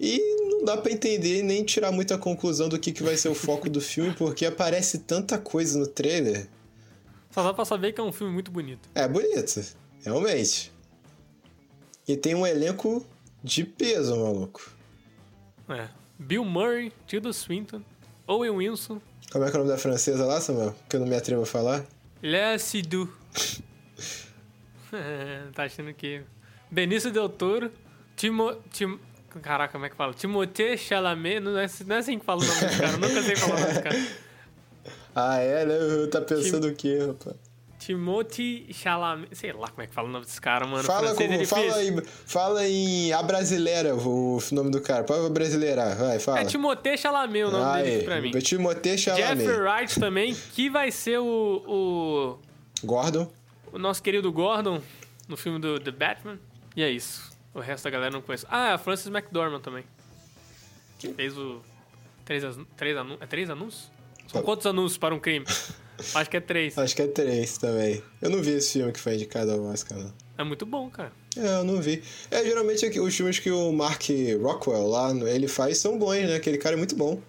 e 0.00 0.47
não 0.58 0.64
dá 0.64 0.76
para 0.76 0.92
entender 0.92 1.42
nem 1.42 1.64
tirar 1.64 1.92
muita 1.92 2.18
conclusão 2.18 2.68
do 2.68 2.78
que, 2.78 2.92
que 2.92 3.02
vai 3.02 3.16
ser 3.16 3.28
o 3.28 3.34
foco 3.34 3.70
do 3.70 3.80
filme, 3.80 4.12
porque 4.14 4.44
aparece 4.44 4.98
tanta 4.98 5.38
coisa 5.38 5.78
no 5.78 5.86
trailer. 5.86 6.48
Só 7.30 7.42
dá 7.42 7.54
pra 7.54 7.64
saber 7.64 7.92
que 7.92 8.00
é 8.00 8.04
um 8.04 8.12
filme 8.12 8.32
muito 8.32 8.50
bonito. 8.50 8.88
É 8.94 9.06
bonito, 9.06 9.64
realmente. 10.02 10.72
E 12.06 12.16
tem 12.16 12.34
um 12.34 12.46
elenco 12.46 13.06
de 13.42 13.64
peso, 13.64 14.16
maluco. 14.16 14.70
É. 15.68 15.88
Bill 16.18 16.44
Murray, 16.44 16.92
Tilda 17.06 17.32
Swinton, 17.32 17.82
Owen 18.26 18.50
Wilson, 18.50 19.00
Como 19.30 19.44
é 19.44 19.50
que 19.50 19.56
é 19.56 19.60
o 19.60 19.62
nome 19.62 19.70
da 19.70 19.78
francesa 19.78 20.24
lá, 20.24 20.40
Samuel? 20.40 20.74
Que 20.88 20.96
eu 20.96 21.00
não 21.00 21.06
me 21.06 21.14
atrevo 21.14 21.42
a 21.42 21.46
falar. 21.46 21.86
Léa 22.20 22.58
Seydoux. 22.58 23.08
tá 25.54 25.64
achando 25.64 25.94
que... 25.94 26.22
Benício 26.70 27.12
Del 27.12 27.28
Toro, 27.28 27.70
Timo... 28.16 28.56
Tim... 28.72 28.98
Caraca, 29.42 29.72
como 29.72 29.86
é 29.86 29.90
que 29.90 29.96
fala? 29.96 30.12
Timothée 30.14 30.76
Chalamet, 30.76 31.40
não 31.40 31.58
é, 31.58 31.66
não 31.86 31.96
é 31.96 31.98
assim 31.98 32.18
que 32.18 32.24
fala 32.24 32.42
o 32.42 32.46
nome 32.46 32.60
desse 32.60 32.78
cara, 32.78 32.92
eu 32.92 32.98
nunca 32.98 33.22
sei 33.22 33.36
falar 33.36 33.54
o 33.54 33.60
nome 33.60 33.68
desse 33.68 33.82
cara. 33.82 33.98
Ah, 35.20 35.38
é, 35.38 35.66
né? 35.66 35.74
Tá 36.12 36.20
pensando 36.20 36.68
o 36.68 36.74
quê, 36.74 36.98
rapaz? 37.04 37.34
Timothy 37.78 38.66
Chalamet, 38.72 39.34
sei 39.36 39.52
lá 39.52 39.68
como 39.68 39.82
é 39.82 39.86
que 39.86 39.94
fala 39.94 40.08
o 40.08 40.10
nome 40.10 40.24
desse 40.24 40.40
cara, 40.40 40.66
mano. 40.66 40.82
Fala, 40.82 41.14
Francês, 41.14 41.28
como, 41.28 41.34
ele 41.34 41.46
fala, 41.46 41.76
aí, 41.76 42.02
fala 42.26 42.68
em 42.68 43.12
A 43.12 43.22
Brasileira, 43.22 43.94
o 43.94 44.38
nome 44.52 44.70
do 44.70 44.80
cara. 44.80 45.04
Pode 45.04 45.32
brasileirar, 45.32 45.96
vai, 45.96 46.18
fala. 46.18 46.40
É 46.40 46.44
Timothée 46.44 46.98
Chalamet 46.98 47.44
o 47.44 47.50
nome 47.50 47.82
dele 47.82 48.04
pra 48.04 48.20
mim. 48.20 48.30
Timothée 48.32 48.98
Chalamet. 48.98 49.40
Jeffrey 49.40 49.60
Wright 49.60 50.00
também, 50.00 50.34
que 50.54 50.68
vai 50.68 50.90
ser 50.90 51.18
o, 51.18 51.62
o, 51.66 52.38
Gordon. 52.84 53.30
o 53.72 53.78
nosso 53.78 54.02
querido 54.02 54.30
Gordon 54.32 54.80
no 55.28 55.36
filme 55.36 55.58
do 55.58 55.78
The 55.78 55.92
Batman. 55.92 56.38
E 56.76 56.82
é 56.82 56.90
isso. 56.90 57.30
O 57.54 57.60
resto 57.60 57.84
da 57.84 57.90
galera 57.90 58.10
não 58.10 58.20
conhece. 58.22 58.46
Ah, 58.48 58.74
a 58.74 58.78
Frances 58.78 59.06
McDormand 59.06 59.60
também. 59.60 59.84
Que 60.98 61.12
fez 61.12 61.36
o. 61.36 61.60
Três, 62.24 62.42
três, 62.76 62.96
anu... 62.96 63.16
é 63.20 63.26
três 63.26 63.48
anúncios? 63.50 63.90
São 64.30 64.40
Tá. 64.40 64.44
quantos 64.44 64.66
anúncios 64.66 64.98
para 64.98 65.14
um 65.14 65.18
crime? 65.18 65.46
Acho 66.14 66.30
que 66.30 66.36
é 66.36 66.40
três. 66.40 66.76
Acho 66.78 66.94
que 66.94 67.02
é 67.02 67.06
três 67.08 67.58
também. 67.58 68.02
Eu 68.22 68.30
não 68.30 68.40
vi 68.42 68.50
esse 68.52 68.74
filme 68.74 68.92
que 68.92 69.00
foi 69.00 69.14
indicado 69.14 69.50
ao 69.50 69.62
Oscar, 69.64 69.98
não. 69.98 70.12
É 70.36 70.44
muito 70.44 70.64
bom, 70.64 70.88
cara. 70.88 71.10
É, 71.36 71.56
eu 71.56 71.64
não 71.64 71.80
vi. 71.82 72.02
É, 72.30 72.44
geralmente 72.44 72.86
os 73.00 73.16
filmes 73.16 73.38
que 73.40 73.50
o 73.50 73.72
Mark 73.72 74.02
Rockwell 74.40 74.86
lá, 74.86 75.10
ele 75.28 75.48
faz 75.48 75.78
são 75.78 75.98
bons, 75.98 76.18
né? 76.22 76.36
Aquele 76.36 76.58
cara 76.58 76.76
é 76.76 76.78
muito 76.78 76.94
bom. 76.94 77.20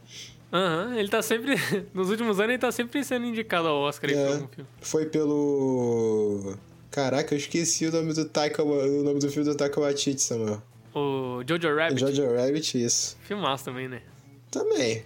Aham, 0.53 0.95
ele 0.97 1.09
tá 1.09 1.21
sempre. 1.21 1.55
Nos 1.93 2.09
últimos 2.11 2.39
anos 2.39 2.49
ele 2.51 2.59
tá 2.59 2.71
sempre 2.71 3.03
sendo 3.03 3.25
indicado 3.25 3.67
ao 3.67 3.77
Oscar 3.81 4.09
aí 4.11 4.15
por 4.15 4.21
É, 4.21 4.33
algum 4.33 4.47
filme. 4.49 4.69
foi 4.81 5.05
pelo... 5.07 6.55
Caraca, 6.91 7.33
eu 7.33 7.37
esqueci 7.37 7.85
o 7.85 7.91
nome 7.91 8.13
do 8.13 8.25
Taika, 8.25 8.63
o 8.63 9.03
nome 9.03 9.19
do 9.19 9.29
filme 9.29 9.47
do 9.47 9.55
Taika 9.55 9.79
Waititi, 9.79 10.21
Samuel. 10.21 10.61
O 10.93 11.43
Jojo 11.47 11.75
Rabbit. 11.75 11.99
Jojo 11.99 12.35
Rabbit, 12.35 12.83
isso. 12.83 13.15
Filmaço 13.21 13.65
também, 13.65 13.87
né? 13.87 14.01
Também. 14.49 15.03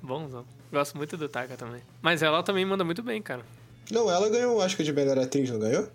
Bonzão. 0.00 0.44
Gosto 0.72 0.96
muito 0.96 1.16
do 1.16 1.28
Taika 1.28 1.56
também. 1.56 1.82
Mas 2.00 2.22
ela 2.22 2.42
também 2.42 2.64
manda 2.64 2.84
muito 2.84 3.02
bem, 3.02 3.20
cara. 3.20 3.44
Não, 3.90 4.10
ela 4.10 4.28
ganhou 4.30 4.56
o 4.56 4.58
Oscar 4.58 4.84
de 4.84 4.92
melhor 4.92 5.18
atriz, 5.18 5.50
não 5.50 5.58
ganhou? 5.58 5.88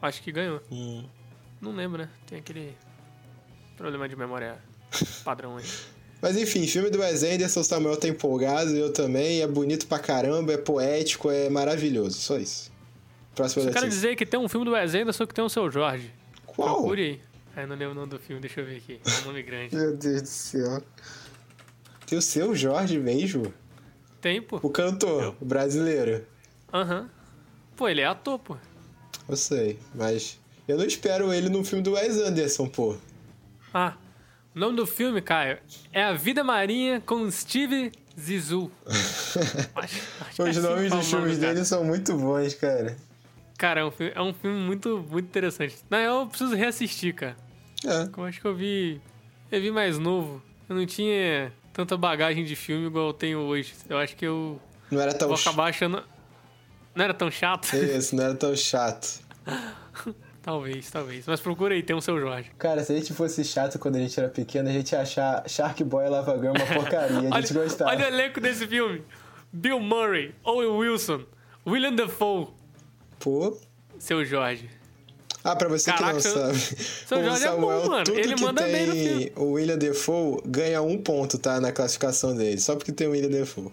Acho 0.00 0.22
que 0.22 0.30
ganhou. 0.30 0.60
Hum. 0.70 1.04
Não 1.60 1.72
lembro, 1.72 1.98
né? 1.98 2.08
Tem 2.26 2.38
aquele 2.38 2.76
problema 3.76 4.08
de 4.08 4.16
memória 4.16 4.58
padrão 5.24 5.56
aí. 5.56 5.64
Mas 6.22 6.36
enfim, 6.36 6.66
filme 6.66 6.88
do 6.88 7.00
Wes 7.00 7.22
Anderson, 7.22 7.60
o 7.60 7.64
Samuel 7.64 7.96
tá 7.98 8.08
empolgado, 8.08 8.70
eu 8.74 8.92
também, 8.92 9.42
é 9.42 9.46
bonito 9.46 9.86
pra 9.86 9.98
caramba, 9.98 10.54
é 10.54 10.56
poético, 10.56 11.30
é 11.30 11.50
maravilhoso, 11.50 12.18
só 12.18 12.38
isso. 12.38 12.72
Próxima 13.34 13.64
Eu 13.66 13.72
quero 13.72 13.88
dizer 13.88 14.16
que 14.16 14.24
tem 14.26 14.38
um 14.38 14.48
filme 14.48 14.64
do 14.66 14.72
Wes 14.72 14.94
Anderson 14.94 15.26
que 15.26 15.34
tem 15.34 15.44
o 15.44 15.48
seu 15.48 15.70
Jorge. 15.70 16.10
Qual? 16.46 16.76
Procure 16.76 17.02
aí. 17.02 17.20
Ah, 17.56 17.62
eu 17.62 17.66
não 17.68 17.76
lembro 17.76 17.92
o 17.92 17.94
nome 17.94 18.08
do 18.10 18.18
filme, 18.18 18.40
deixa 18.40 18.60
eu 18.60 18.66
ver 18.66 18.76
aqui. 18.78 19.00
É 19.04 19.22
um 19.22 19.26
nome 19.26 19.42
grande. 19.42 19.74
Meu 19.76 19.96
Deus 19.96 20.22
do 20.22 20.28
céu. 20.28 20.82
Tem 22.06 22.18
o 22.18 22.22
seu 22.22 22.54
Jorge 22.54 22.98
mesmo? 22.98 23.52
Tem, 24.20 24.40
pô. 24.42 24.58
O 24.62 24.70
cantor, 24.70 25.34
o 25.40 25.44
brasileiro. 25.44 26.24
Aham. 26.72 27.08
Pô, 27.76 27.88
ele 27.88 28.00
é 28.00 28.06
ator, 28.06 28.38
pô. 28.38 28.56
Eu 29.28 29.36
sei, 29.36 29.78
mas 29.94 30.38
eu 30.68 30.76
não 30.78 30.84
espero 30.84 31.32
ele 31.32 31.48
no 31.48 31.64
filme 31.64 31.82
do 31.82 31.92
Wes 31.92 32.16
Anderson, 32.18 32.68
pô. 32.68 32.96
Ah, 33.72 33.94
o 34.54 34.58
nome 34.58 34.76
do 34.76 34.86
filme, 34.86 35.20
Caio, 35.20 35.58
é 35.92 36.04
A 36.04 36.12
Vida 36.12 36.44
Marinha 36.44 37.00
com 37.00 37.28
Steve 37.30 37.90
Zissou. 38.18 38.70
Acho- 38.86 40.00
acho 40.20 40.36
que 40.36 40.42
é 40.42 40.44
Os 40.44 40.56
assim 40.56 40.60
nomes 40.60 40.92
dos 40.92 41.06
filmes 41.08 41.38
dele 41.38 41.64
são 41.64 41.82
muito 41.84 42.16
bons, 42.16 42.54
cara. 42.54 42.96
Cara, 43.58 43.80
é 43.80 43.84
um 43.84 43.90
filme, 43.90 44.12
é 44.14 44.20
um 44.22 44.34
filme 44.34 44.58
muito, 44.58 45.04
muito 45.10 45.26
interessante. 45.26 45.76
Na 45.88 45.98
real, 45.98 46.20
eu 46.22 46.26
preciso 46.26 46.54
reassistir, 46.54 47.14
cara. 47.14 47.36
É. 47.86 48.08
Eu 48.16 48.24
acho 48.24 48.40
que 48.40 48.46
eu 48.46 48.54
vi. 48.54 49.00
Eu 49.50 49.60
vi 49.60 49.70
mais 49.70 49.98
novo. 49.98 50.42
Eu 50.68 50.74
não 50.76 50.86
tinha 50.86 51.52
tanta 51.72 51.96
bagagem 51.96 52.44
de 52.44 52.56
filme 52.56 52.86
igual 52.86 53.08
eu 53.08 53.12
tenho 53.12 53.38
hoje. 53.40 53.74
Eu 53.88 53.98
acho 53.98 54.16
que 54.16 54.26
eu 54.26 54.60
Não 54.90 55.00
era 55.00 55.14
tão 55.14 55.36
chato. 55.36 55.60
achando. 55.60 56.02
Não 56.94 57.04
era 57.04 57.14
tão 57.14 57.30
chato? 57.30 57.72
Isso, 57.76 58.16
não 58.16 58.24
era 58.24 58.34
tão 58.34 58.54
chato. 58.56 59.20
talvez, 60.42 60.90
talvez. 60.90 61.26
Mas 61.26 61.40
procura 61.40 61.74
aí, 61.74 61.82
tem 61.82 61.94
um 61.94 62.00
seu 62.00 62.18
Jorge. 62.18 62.50
Cara, 62.58 62.82
se 62.82 62.92
a 62.92 62.96
gente 62.96 63.12
fosse 63.14 63.44
chato 63.44 63.78
quando 63.78 63.96
a 63.96 63.98
gente 64.00 64.18
era 64.18 64.28
pequeno, 64.28 64.68
a 64.68 64.72
gente 64.72 64.92
ia 64.92 65.00
achar 65.00 65.48
Shark 65.48 65.82
Boy 65.84 66.06
e 66.06 66.08
Lava 66.08 66.32
Girl 66.38 66.52
uma 66.56 66.66
porcaria. 66.66 67.28
A 67.32 67.40
gente 67.40 67.52
olha, 67.56 67.64
gostava. 67.64 67.90
olha 67.90 68.04
o 68.04 68.08
elenco 68.08 68.40
desse 68.40 68.66
filme: 68.66 69.02
Bill 69.52 69.80
Murray, 69.80 70.34
Owen 70.44 70.68
Wilson, 70.68 71.24
William 71.66 71.94
Dafoe, 71.94 72.48
Pô. 73.24 73.56
seu 73.98 74.22
Jorge. 74.24 74.68
Ah, 75.42 75.56
pra 75.56 75.66
você 75.68 75.90
Caraca, 75.90 76.18
que 76.20 76.28
não 76.28 76.34
sabe. 76.34 76.58
seu 76.58 77.18
o 77.18 77.24
Jorge 77.24 77.44
é 77.44 77.50
bom, 77.56 77.88
mano. 77.88 78.04
tudo 78.04 78.18
Ele 78.18 78.34
que 78.34 78.42
manda 78.42 78.62
tem 78.62 78.72
bem 78.72 78.86
no 78.86 78.92
filme. 78.92 79.32
o 79.36 79.44
William 79.52 79.78
Defoe 79.78 80.42
ganha 80.44 80.82
um 80.82 80.98
ponto, 80.98 81.38
tá? 81.38 81.58
Na 81.60 81.72
classificação 81.72 82.36
dele. 82.36 82.60
Só 82.60 82.76
porque 82.76 82.92
tem 82.92 83.06
o 83.06 83.12
William 83.12 83.30
Defoe. 83.30 83.72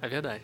É 0.00 0.08
verdade. 0.08 0.42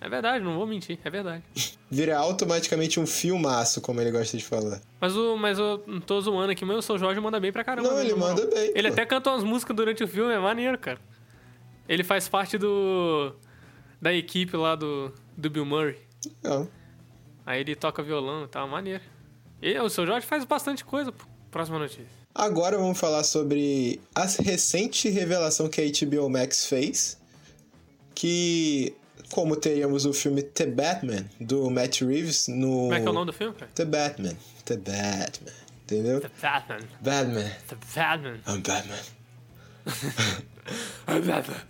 É 0.00 0.08
verdade, 0.08 0.44
não 0.44 0.56
vou 0.56 0.66
mentir, 0.66 0.98
é 1.04 1.10
verdade. 1.10 1.42
Vira 1.90 2.16
automaticamente 2.18 3.00
um 3.00 3.06
filmaço, 3.06 3.80
como 3.80 4.00
ele 4.00 4.10
gosta 4.12 4.36
de 4.36 4.44
falar. 4.44 4.80
Mas, 5.00 5.16
o, 5.16 5.36
mas 5.36 5.58
eu 5.58 5.82
não 5.86 6.00
tô 6.00 6.20
zoando 6.20 6.52
aqui, 6.52 6.64
mas 6.64 6.76
o 6.78 6.82
seu 6.82 6.98
Jorge 6.98 7.20
manda 7.20 7.40
bem 7.40 7.50
pra 7.50 7.64
caramba. 7.64 7.88
Não, 7.88 8.00
ele 8.00 8.14
manda 8.14 8.46
bem, 8.46 8.72
Ele 8.74 8.88
pô. 8.88 8.92
até 8.94 9.04
canta 9.06 9.30
umas 9.30 9.42
músicas 9.42 9.74
durante 9.74 10.04
o 10.04 10.08
filme, 10.08 10.32
é 10.32 10.38
maneiro, 10.38 10.78
cara. 10.78 10.98
Ele 11.88 12.04
faz 12.04 12.28
parte 12.28 12.58
do. 12.58 13.32
da 14.00 14.12
equipe 14.12 14.56
lá 14.56 14.74
do, 14.76 15.12
do 15.36 15.48
Bill 15.50 15.64
Murray. 15.64 15.96
Não. 16.42 16.68
Aí 17.46 17.60
ele 17.60 17.76
toca 17.76 18.02
violão 18.02 18.44
e 18.44 18.48
tal, 18.48 18.66
maneiro. 18.66 19.02
E 19.62 19.78
o 19.78 19.88
seu 19.88 20.04
Jorge 20.04 20.26
faz 20.26 20.44
bastante 20.44 20.84
coisa, 20.84 21.12
pô. 21.12 21.24
Próxima 21.50 21.78
notícia. 21.78 22.04
Agora 22.34 22.76
vamos 22.76 22.98
falar 22.98 23.24
sobre 23.24 24.00
a 24.14 24.26
recente 24.42 25.08
revelação 25.08 25.68
que 25.68 25.80
a 25.80 25.84
HBO 25.84 26.28
Max 26.28 26.66
fez. 26.66 27.16
Que, 28.14 28.94
como 29.30 29.56
teríamos 29.56 30.04
o 30.04 30.12
filme 30.12 30.42
The 30.42 30.66
Batman, 30.66 31.24
do 31.40 31.70
Matt 31.70 32.02
Reeves, 32.02 32.48
no... 32.48 32.68
Como 32.68 32.94
é 32.94 33.00
que 33.00 33.06
é 33.06 33.10
o 33.10 33.12
nome 33.12 33.26
do 33.26 33.32
filme, 33.32 33.54
cara? 33.54 33.70
The 33.74 33.84
Batman. 33.84 34.36
The 34.64 34.76
Batman. 34.76 35.52
Entendeu? 35.84 36.20
The 36.20 36.30
Batman. 36.42 36.88
Batman. 37.00 37.50
The 37.68 37.76
Batman. 37.94 38.40
I'm 38.48 38.60
Batman. 38.60 39.02
The 41.06 41.20
Batman. 41.20 41.60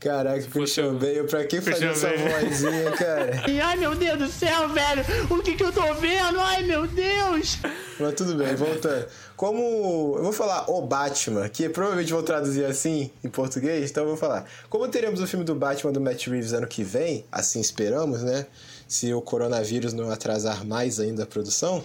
Caraca, 0.00 0.42
Christian 0.46 0.90
o- 0.92 0.94
Bale, 0.98 1.24
pra 1.24 1.44
que 1.44 1.60
fazer 1.60 1.88
Christian 1.88 2.10
essa 2.10 2.30
Bale. 2.30 2.46
vozinha, 2.48 2.90
cara? 2.92 3.42
Ai, 3.66 3.76
meu 3.76 3.96
Deus 3.96 4.18
do 4.18 4.28
céu, 4.28 4.68
velho! 4.68 5.04
O 5.28 5.42
que 5.42 5.56
que 5.56 5.64
eu 5.64 5.72
tô 5.72 5.92
vendo? 5.94 6.38
Ai, 6.40 6.62
meu 6.62 6.86
Deus! 6.86 7.58
Mas 7.98 8.14
tudo 8.14 8.36
bem, 8.36 8.54
voltando. 8.54 9.06
Como. 9.36 10.14
Eu 10.16 10.22
vou 10.22 10.32
falar 10.32 10.70
o 10.70 10.82
Batman, 10.82 11.48
que 11.48 11.68
provavelmente 11.68 12.12
vou 12.12 12.22
traduzir 12.22 12.64
assim 12.64 13.10
em 13.24 13.28
português, 13.28 13.90
então 13.90 14.04
eu 14.04 14.10
vou 14.10 14.16
falar. 14.16 14.44
Como 14.70 14.86
teremos 14.88 15.20
o 15.20 15.26
filme 15.26 15.44
do 15.44 15.54
Batman 15.56 15.90
do 15.92 16.00
Matt 16.00 16.26
Reeves 16.28 16.52
ano 16.52 16.66
que 16.68 16.84
vem, 16.84 17.24
assim 17.32 17.60
esperamos, 17.60 18.22
né? 18.22 18.46
Se 18.86 19.12
o 19.12 19.20
coronavírus 19.20 19.92
não 19.92 20.10
atrasar 20.12 20.64
mais 20.64 21.00
ainda 21.00 21.24
a 21.24 21.26
produção, 21.26 21.82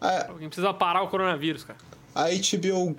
a, 0.00 0.28
Alguém 0.30 0.48
precisa 0.48 0.72
parar 0.72 1.02
o 1.02 1.08
coronavírus, 1.08 1.64
cara. 1.64 1.78
a 2.14 2.26
HBO 2.30 2.94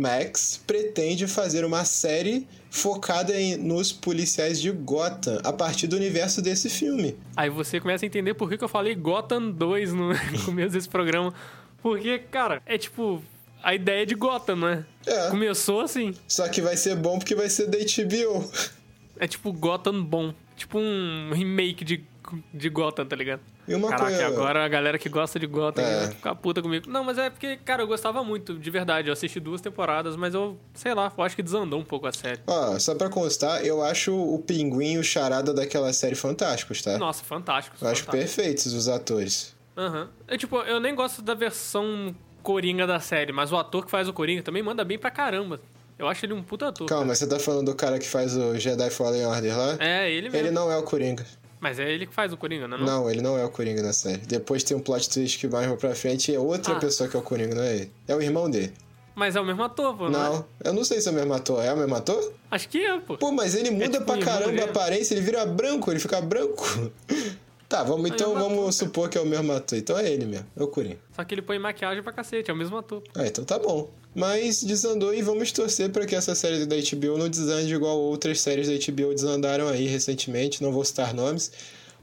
Max 0.00 0.60
pretende 0.66 1.26
fazer 1.26 1.64
uma 1.64 1.84
série 1.84 2.46
focada 2.70 3.38
em, 3.38 3.56
nos 3.56 3.92
policiais 3.92 4.60
de 4.60 4.70
Gotham 4.70 5.40
a 5.44 5.52
partir 5.52 5.86
do 5.86 5.96
universo 5.96 6.40
desse 6.40 6.70
filme. 6.70 7.16
Aí 7.36 7.50
você 7.50 7.80
começa 7.80 8.04
a 8.04 8.06
entender 8.06 8.34
por 8.34 8.48
que, 8.48 8.56
que 8.56 8.64
eu 8.64 8.68
falei 8.68 8.94
Gotham 8.94 9.50
2 9.50 9.92
no 9.92 10.12
começo 10.46 10.72
desse 10.72 10.88
programa. 10.88 11.34
Porque, 11.82 12.18
cara, 12.18 12.62
é 12.66 12.78
tipo 12.78 13.22
a 13.62 13.74
ideia 13.74 14.06
de 14.06 14.14
Gotham, 14.14 14.56
não 14.56 14.68
é? 14.68 14.84
É. 15.06 15.30
Começou 15.30 15.80
assim. 15.80 16.14
Só 16.26 16.48
que 16.48 16.60
vai 16.60 16.76
ser 16.76 16.96
bom 16.96 17.18
porque 17.18 17.34
vai 17.34 17.50
ser 17.50 17.66
da 17.66 17.78
HBO. 17.78 18.50
É 19.18 19.26
tipo 19.26 19.52
Gotham 19.52 20.02
bom. 20.02 20.32
Tipo 20.56 20.78
um 20.78 21.32
remake 21.32 21.84
de, 21.84 22.04
de 22.52 22.68
Gotham, 22.68 23.06
tá 23.06 23.16
ligado? 23.16 23.40
E 23.70 23.74
uma 23.74 23.88
Caraca, 23.88 24.06
coisa- 24.10 24.26
agora 24.26 24.64
a 24.64 24.68
galera 24.68 24.98
que 24.98 25.08
gosta 25.08 25.38
de 25.38 25.46
Gotham 25.46 25.82
É. 25.82 25.98
vai 26.00 26.08
ficar 26.08 26.34
puta 26.34 26.60
comigo. 26.60 26.90
Não, 26.90 27.04
mas 27.04 27.16
é 27.18 27.30
porque, 27.30 27.56
cara, 27.58 27.82
eu 27.82 27.86
gostava 27.86 28.22
muito, 28.24 28.54
de 28.58 28.70
verdade. 28.70 29.08
Eu 29.08 29.12
assisti 29.12 29.38
duas 29.38 29.60
temporadas, 29.60 30.16
mas 30.16 30.34
eu, 30.34 30.58
sei 30.74 30.92
lá, 30.92 31.12
eu 31.16 31.24
acho 31.24 31.36
que 31.36 31.42
desandou 31.42 31.78
um 31.78 31.84
pouco 31.84 32.06
a 32.06 32.12
série. 32.12 32.40
Ó, 32.46 32.78
só 32.78 32.94
pra 32.94 33.08
constar, 33.08 33.64
eu 33.64 33.82
acho 33.82 34.12
o 34.14 34.38
Pinguim 34.40 34.94
e 34.94 34.98
o 34.98 35.04
Charada 35.04 35.54
daquela 35.54 35.92
série 35.92 36.14
fantásticos, 36.16 36.82
tá? 36.82 36.98
Nossa, 36.98 37.22
fantástico. 37.24 37.76
eu 37.80 37.88
acho 37.88 38.04
perfeitos 38.06 38.66
os 38.74 38.88
atores. 38.88 39.54
Aham. 39.76 40.08
Eu, 40.26 40.36
tipo, 40.36 40.56
eu 40.58 40.80
nem 40.80 40.94
gosto 40.94 41.22
da 41.22 41.34
versão 41.34 42.14
Coringa 42.42 42.86
da 42.86 42.98
série, 43.00 43.32
mas 43.32 43.52
o 43.52 43.56
ator 43.56 43.84
que 43.84 43.90
faz 43.90 44.08
o 44.08 44.12
Coringa 44.12 44.42
também 44.42 44.62
manda 44.62 44.84
bem 44.84 44.98
pra 44.98 45.10
caramba. 45.10 45.60
Eu 45.98 46.08
acho 46.08 46.24
ele 46.24 46.32
um 46.32 46.42
puta 46.42 46.68
ator. 46.68 46.86
Calma, 46.88 47.14
você 47.14 47.26
tá 47.26 47.38
falando 47.38 47.66
do 47.66 47.74
cara 47.74 47.98
que 47.98 48.06
faz 48.08 48.34
o 48.34 48.56
Jedi 48.58 48.88
Fallen 48.88 49.26
Order 49.26 49.56
lá? 49.56 49.76
É, 49.78 50.10
ele 50.10 50.30
mesmo. 50.30 50.38
Ele 50.46 50.50
não 50.50 50.72
é 50.72 50.76
o 50.78 50.82
Coringa. 50.82 51.26
Mas 51.60 51.78
é 51.78 51.90
ele 51.92 52.06
que 52.06 52.14
faz 52.14 52.32
o 52.32 52.36
Coringa, 52.36 52.66
não 52.66 52.76
é? 52.76 52.80
não? 52.80 52.86
Não, 52.86 53.10
ele 53.10 53.20
não 53.20 53.38
é 53.38 53.44
o 53.44 53.50
Coringa 53.50 53.82
na 53.82 53.92
série. 53.92 54.18
Depois 54.18 54.64
tem 54.64 54.76
um 54.76 54.80
plot 54.80 55.08
twist 55.10 55.38
que 55.38 55.46
mais 55.46 55.70
pra 55.78 55.94
frente 55.94 56.32
e 56.32 56.34
é 56.34 56.38
outra 56.38 56.74
Ah. 56.74 56.78
pessoa 56.80 57.08
que 57.08 57.14
é 57.16 57.18
o 57.18 57.22
Coringa, 57.22 57.54
não 57.54 57.62
é 57.62 57.74
ele. 57.76 57.92
É 58.08 58.14
o 58.16 58.22
irmão 58.22 58.48
dele. 58.50 58.72
Mas 59.14 59.36
é 59.36 59.40
o 59.40 59.44
mesmo 59.44 59.62
ator, 59.62 59.94
pô, 59.94 60.08
não, 60.08 60.18
é? 60.18 60.28
Não, 60.30 60.44
eu 60.64 60.72
não 60.72 60.84
sei 60.84 61.00
se 61.00 61.08
é 61.08 61.12
o 61.12 61.14
mesmo 61.14 61.34
ator. 61.34 61.62
É 61.62 61.72
o 61.72 61.76
mesmo 61.76 61.94
ator? 61.94 62.32
Acho 62.50 62.68
que 62.68 62.78
é, 62.82 62.98
pô. 63.00 63.18
Pô, 63.18 63.30
mas 63.30 63.54
ele 63.54 63.70
muda 63.70 63.90
tipo 63.98 64.04
pra 64.06 64.18
caramba 64.18 64.48
a 64.48 64.52
dele. 64.52 64.62
aparência, 64.62 65.12
ele 65.14 65.20
vira 65.20 65.44
branco, 65.44 65.90
ele 65.90 66.00
fica 66.00 66.20
branco. 66.20 66.64
Tá, 67.70 67.84
vamos 67.84 68.10
então 68.10 68.30
mesmo 68.34 68.42
vamos 68.42 68.58
ator, 68.62 68.72
supor 68.72 69.08
que 69.08 69.16
é 69.16 69.20
o 69.20 69.24
mesmo 69.26 69.52
ator. 69.52 69.78
Então 69.78 69.96
é 69.96 70.10
ele 70.10 70.26
mesmo, 70.26 70.44
é 70.56 70.60
o 70.64 70.66
Coringa. 70.66 70.98
Só 71.14 71.22
que 71.22 71.32
ele 71.36 71.40
põe 71.42 71.56
maquiagem 71.56 72.02
pra 72.02 72.12
cacete, 72.12 72.50
é 72.50 72.52
o 72.52 72.56
mesmo 72.56 72.76
ator. 72.76 73.00
Ah, 73.14 73.24
então 73.24 73.44
tá 73.44 73.60
bom. 73.60 73.88
Mas 74.14 74.62
desandou 74.62 75.14
e 75.14 75.22
vamos 75.22 75.52
torcer 75.52 75.90
pra 75.90 76.04
que 76.04 76.16
essa 76.16 76.34
série 76.34 76.66
da 76.66 76.76
HBO 76.76 77.16
não 77.16 77.28
desande 77.28 77.72
igual 77.72 77.96
outras 77.96 78.40
séries 78.40 78.66
da 78.66 78.74
HBO 78.74 79.14
desandaram 79.14 79.68
aí 79.68 79.86
recentemente. 79.86 80.62
Não 80.62 80.72
vou 80.72 80.84
citar 80.84 81.14
nomes, 81.14 81.52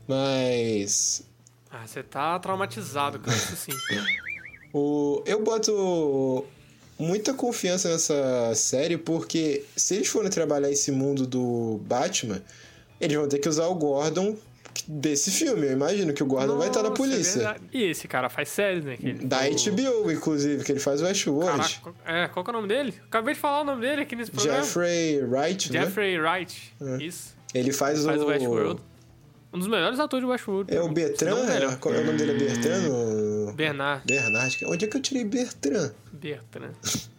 mas 0.08 1.22
Ah, 1.70 1.86
você 1.86 2.02
tá 2.02 2.40
traumatizado 2.40 3.20
com 3.20 3.30
isso 3.30 3.56
sim. 3.58 3.74
o 4.74 5.22
eu 5.26 5.44
boto 5.44 6.46
muita 6.98 7.34
confiança 7.34 7.90
nessa 7.90 8.56
série 8.56 8.98
porque 8.98 9.66
se 9.76 9.96
eles 9.96 10.08
forem 10.08 10.30
trabalhar 10.30 10.72
esse 10.72 10.92
mundo 10.92 11.28
do 11.28 11.80
Batman, 11.84 12.42
eles 13.02 13.18
vão 13.18 13.28
ter 13.28 13.40
que 13.40 13.50
usar 13.50 13.68
o 13.68 13.76
Gordon 13.76 14.36
desse 14.88 15.32
filme. 15.32 15.68
Eu 15.68 15.72
imagino 15.74 16.14
que 16.14 16.24
o 16.24 16.26
Gordon 16.26 16.58
vai 16.58 16.68
estar 16.70 16.82
na 16.84 16.90
Nossa, 16.90 17.02
é 17.04 17.06
polícia. 17.06 17.34
verdade. 17.42 17.60
e 17.74 17.84
esse 17.84 18.08
cara 18.08 18.30
faz 18.30 18.50
séries, 18.50 18.84
né? 18.86 18.98
Ele- 19.02 19.26
da 19.26 19.40
o- 19.42 19.52
HBO, 19.54 20.12
inclusive, 20.12 20.64
que 20.64 20.72
ele 20.72 20.80
faz 20.80 21.02
o 21.02 21.06
Westworld. 21.06 21.52
Caraca, 21.58 21.80
qual- 21.82 21.96
é, 22.06 22.28
qual 22.28 22.44
que 22.46 22.52
é 22.52 22.54
o 22.54 22.56
nome 22.56 22.68
dele? 22.68 22.94
Acabei 23.08 23.34
de 23.34 23.40
falar 23.40 23.62
o 23.62 23.64
nome 23.64 23.82
dele 23.82 24.02
aqui 24.02 24.16
nesse 24.16 24.32
programa. 24.32 24.64
Jeffrey 24.64 25.22
Wright, 25.24 25.72
né? 25.74 25.82
Jeffrey 25.82 26.20
Wright. 26.20 26.74
Isso. 27.02 27.36
Ele 27.54 27.72
faz, 27.72 28.04
Faz 28.04 28.22
o... 28.22 28.26
Westworld. 28.26 28.82
Um 29.54 29.60
dos 29.60 29.68
melhores 29.70 29.98
atores 30.00 30.26
de 30.26 30.30
Westworld. 30.30 30.74
É 30.76 30.82
o. 30.82 30.90
Bertrand? 30.90 31.48
É, 31.50 31.76
qual 31.78 31.96
é 31.96 32.00
o 32.00 32.06
nome 32.06 32.18
dele? 32.18 32.32
É 32.34 32.36
Bertrand? 32.36 32.90
O- 32.92 33.54
Bernard. 33.54 34.04
Bernard. 34.06 34.66
Onde 34.66 34.86
é 34.86 34.88
que 34.88 34.98
eu 34.98 35.02
tirei 35.02 35.24
Bertrand? 35.24 35.92
Bertrand. 36.12 36.74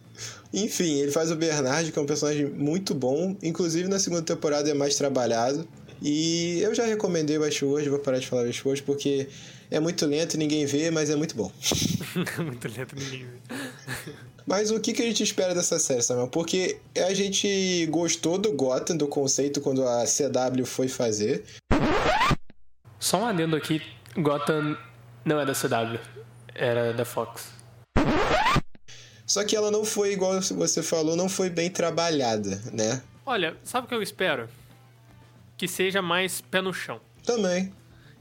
Enfim, 0.53 0.99
ele 0.99 1.11
faz 1.11 1.31
o 1.31 1.35
Bernard, 1.35 1.91
que 1.91 1.99
é 1.99 2.01
um 2.01 2.05
personagem 2.05 2.45
muito 2.45 2.93
bom. 2.95 3.35
Inclusive, 3.41 3.87
na 3.87 3.99
segunda 3.99 4.21
temporada 4.23 4.69
é 4.69 4.73
mais 4.73 4.95
trabalhado. 4.95 5.67
E 6.01 6.59
eu 6.61 6.73
já 6.73 6.85
recomendei 6.85 7.37
o 7.37 7.41
Westworld, 7.41 7.89
vou 7.89 7.99
parar 7.99 8.19
de 8.19 8.27
falar 8.27 8.43
Westworld, 8.43 8.83
porque 8.83 9.27
é 9.69 9.79
muito 9.79 10.05
lento, 10.05 10.37
ninguém 10.37 10.65
vê, 10.65 10.89
mas 10.89 11.09
é 11.09 11.15
muito 11.15 11.35
bom. 11.35 11.51
Muito 12.43 12.67
lento, 12.67 12.95
ninguém 12.95 13.25
vê. 13.25 14.13
Mas 14.47 14.71
o 14.71 14.79
que, 14.79 14.93
que 14.93 15.03
a 15.03 15.05
gente 15.05 15.21
espera 15.21 15.53
dessa 15.53 15.77
série, 15.77 16.01
Samuel? 16.01 16.27
Porque 16.27 16.79
a 16.97 17.13
gente 17.13 17.85
gostou 17.91 18.35
do 18.35 18.51
Gotham, 18.51 18.97
do 18.97 19.07
conceito, 19.07 19.61
quando 19.61 19.87
a 19.87 20.05
CW 20.05 20.65
foi 20.65 20.87
fazer. 20.87 21.43
Só 22.99 23.19
um 23.19 23.25
adendo 23.27 23.55
aqui. 23.55 23.79
Gotham 24.17 24.75
não 25.23 25.39
é 25.39 25.45
da 25.45 25.53
CW. 25.53 25.99
Era 26.55 26.93
da 26.93 27.05
Fox. 27.05 27.49
Só 29.23 29.43
que 29.43 29.55
ela 29.55 29.69
não 29.69 29.85
foi, 29.85 30.13
igual 30.13 30.41
você 30.41 30.81
falou, 30.81 31.15
não 31.15 31.29
foi 31.29 31.51
bem 31.51 31.69
trabalhada, 31.69 32.59
né? 32.73 33.03
Olha, 33.23 33.55
sabe 33.63 33.85
o 33.85 33.87
que 33.87 33.93
eu 33.93 34.01
espero? 34.01 34.49
Que 35.59 35.67
seja 35.67 36.01
mais 36.01 36.39
pé 36.39 36.61
no 36.61 36.73
chão. 36.73 37.01
Também. 37.23 37.71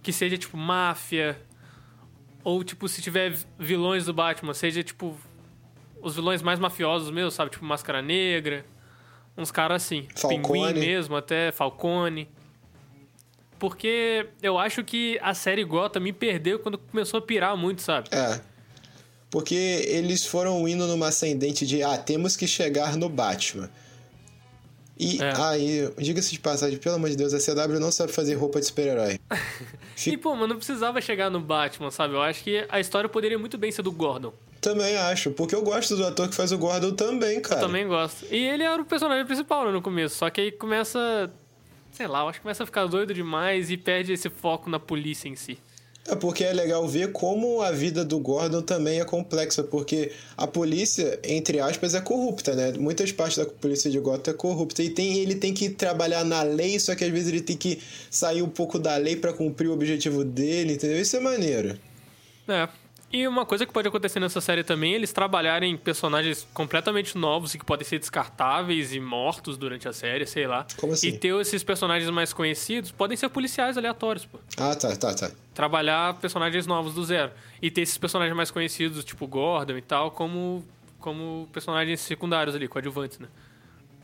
Que 0.03 0.13
seja 0.13 0.37
tipo 0.37 0.57
máfia. 0.57 1.41
Ou 2.43 2.65
tipo, 2.65 2.89
se 2.89 3.01
tiver 3.01 3.33
vilões 3.57 4.05
do 4.05 4.13
Batman, 4.13 4.53
seja 4.53 4.83
tipo. 4.83 5.17
Os 6.03 6.17
vilões 6.17 6.43
mais 6.43 6.59
mafiosos 6.59 7.11
mesmo, 7.11 7.31
sabe? 7.31 7.53
Tipo 7.53 7.65
Máscara 7.65 8.03
Negra. 8.03 8.67
Uns 9.37 9.53
caras 9.53 9.85
assim. 9.85 10.09
Falcone. 10.17 10.43
Pinguim 10.43 10.75
mesmo, 10.75 11.15
até 11.15 11.53
Falcone. 11.53 12.29
Porque 13.57 14.27
eu 14.43 14.59
acho 14.59 14.83
que 14.83 15.17
a 15.23 15.33
série 15.33 15.63
Gotham 15.63 16.01
me 16.01 16.13
perdeu 16.13 16.59
quando 16.59 16.77
começou 16.77 17.19
a 17.19 17.23
pirar 17.23 17.57
muito, 17.57 17.83
sabe? 17.83 18.09
É. 18.13 18.41
Porque 19.31 19.55
eles 19.87 20.25
foram 20.27 20.67
indo 20.67 20.87
numa 20.87 21.09
ascendente 21.09 21.65
de, 21.67 21.83
ah, 21.83 21.99
temos 21.99 22.37
que 22.37 22.49
chegar 22.49 22.97
no 22.97 23.09
Batman. 23.09 23.71
E 24.99 25.23
É. 25.23 25.33
aí, 25.37 25.93
diga-se 25.99 26.33
de 26.33 26.41
passagem, 26.41 26.77
pelo 26.79 26.97
amor 26.97 27.09
de 27.09 27.17
Deus, 27.17 27.33
a 27.33 27.39
CW 27.39 27.79
não 27.79 27.93
sabe 27.93 28.13
fazer 28.13 28.35
roupa 28.35 28.59
de 28.61 28.67
super-herói. 28.67 29.19
E, 30.07 30.17
pô, 30.17 30.35
mas 30.37 30.49
não 30.49 30.57
precisava 30.57 31.01
chegar 31.01 31.29
no 31.29 31.41
Batman, 31.41 31.91
sabe? 31.91 32.15
Eu 32.15 32.23
acho 32.23 32.43
que 32.45 32.65
a 32.69 32.79
história 32.79 33.09
poderia 33.09 33.37
muito 33.39 33.59
bem 33.59 33.73
ser 33.73 33.83
do 33.83 33.91
Gordon. 33.91 34.33
Também 34.61 34.97
acho, 34.97 35.33
porque 35.33 35.55
eu 35.55 35.63
gosto 35.63 35.97
do 35.97 36.05
ator 36.07 36.29
que 36.29 36.35
faz 36.37 36.53
o 36.53 36.59
Gordon 36.59 36.93
também, 36.93 37.41
cara. 37.41 37.61
Eu 37.61 37.67
também 37.67 37.87
gosto. 37.87 38.25
E 38.31 38.37
ele 38.37 38.63
era 38.63 38.81
o 38.81 38.85
personagem 38.85 39.25
principal 39.27 39.65
né, 39.67 39.73
no 39.73 39.83
começo, 39.83 40.15
só 40.17 40.31
que 40.31 40.41
aí 40.41 40.53
começa. 40.53 41.31
Sei 41.91 42.07
lá, 42.07 42.21
eu 42.21 42.29
acho 42.29 42.39
que 42.39 42.43
começa 42.43 42.63
a 42.63 42.67
ficar 42.67 42.87
doido 42.87 43.13
demais 43.13 43.71
e 43.73 43.77
perde 43.77 44.13
esse 44.13 44.31
foco 44.31 44.71
na 44.71 44.79
polícia 44.79 45.29
em 45.29 45.35
si. 45.35 45.59
É 46.11 46.17
porque 46.17 46.43
é 46.43 46.55
legal 46.55 46.89
ver 46.89 47.13
como 47.13 47.61
a 47.61 47.71
vida 47.71 48.03
do 48.03 48.19
Gordon 48.19 48.63
também 48.63 48.99
é 48.99 49.05
complexa, 49.05 49.63
porque 49.63 50.11
a 50.39 50.47
polícia, 50.47 51.21
entre 51.23 51.61
aspas, 51.61 51.95
é 51.95 52.01
corrupta, 52.01 52.55
né? 52.55 52.73
Muitas 52.79 53.13
partes 53.13 53.37
da 53.37 53.45
polícia 53.45 53.91
de 53.91 54.01
Gotham 54.01 54.31
é 54.31 54.35
corrupta 54.35 54.83
e 54.83 54.89
tem, 54.89 55.19
ele 55.19 55.35
tem 55.35 55.53
que 55.53 55.69
trabalhar 55.69 56.25
na 56.25 56.43
lei, 56.43 56.81
só 56.81 56.95
que 56.95 57.05
às 57.05 57.11
vezes 57.11 57.29
ele 57.29 57.43
tem 57.43 57.59
que 57.59 57.79
sair 58.11 58.41
um 58.41 58.49
pouco 58.49 58.79
da 58.79 58.97
lei 58.97 59.17
pra 59.17 59.35
cumprir 59.35 59.69
o 59.69 59.75
objetivo 59.75 60.25
dele, 60.25 60.73
entendeu? 60.73 60.99
Isso 60.99 61.15
é 61.15 61.21
maneiro. 61.21 61.79
É. 62.49 62.67
E 63.11 63.27
uma 63.27 63.47
coisa 63.47 63.65
que 63.65 63.73
pode 63.73 63.89
acontecer 63.89 64.21
nessa 64.21 64.41
série 64.41 64.63
também 64.63 64.93
é 64.93 64.97
eles 64.97 65.13
trabalharem 65.13 65.75
personagens 65.79 66.47
completamente 66.53 67.17
novos 67.17 67.55
e 67.55 67.59
que 67.59 67.65
podem 67.65 67.87
ser 67.87 67.99
descartáveis 67.99 68.93
e 68.93 69.01
mortos 69.01 69.57
durante 69.57 69.89
a 69.89 69.95
série, 69.95 70.27
sei 70.27 70.47
lá. 70.47 70.67
Como 70.77 70.93
assim? 70.93 71.09
E 71.09 71.13
ter 71.13 71.35
esses 71.41 71.63
personagens 71.63 72.11
mais 72.11 72.35
conhecidos 72.35 72.93
podem 72.93 73.17
ser 73.17 73.31
policiais 73.31 73.79
aleatórios, 73.79 74.27
pô. 74.27 74.39
Ah, 74.59 74.77
tá, 74.77 74.95
tá, 74.95 75.15
tá. 75.15 75.31
trabalhar 75.55 76.15
personagens 76.21 76.67
novos 76.67 76.93
do 76.93 77.03
zero. 77.03 77.33
E 77.63 77.71
ter 77.71 77.81
esses 77.81 77.97
personagens 77.97 78.37
mais 78.37 78.51
conhecidos, 78.51 79.03
tipo 79.03 79.27
Gordon 79.27 79.79
e 79.79 79.83
tal, 79.83 80.11
como, 80.11 80.63
como 81.01 81.49
personagens 81.51 82.01
secundários 82.01 82.55
ali, 82.55 82.69
coadjuvantes, 82.69 83.19
né? 83.19 83.29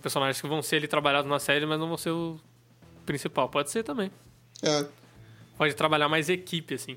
Personagens 0.01 0.40
que 0.40 0.47
vão 0.47 0.62
ser 0.62 0.77
ali 0.77 0.88
trabalhados 0.88 1.31
na 1.31 1.38
série, 1.38 1.67
mas 1.67 1.79
não 1.79 1.88
vão 1.88 1.99
ser 1.99 2.11
o 2.11 2.40
principal. 3.05 3.51
Pode 3.51 3.71
ser 3.71 3.83
também. 3.83 4.11
É. 4.62 4.87
Pode 5.59 5.75
trabalhar 5.75 6.09
mais 6.09 6.31
equipe, 6.31 6.75
assim. 6.75 6.97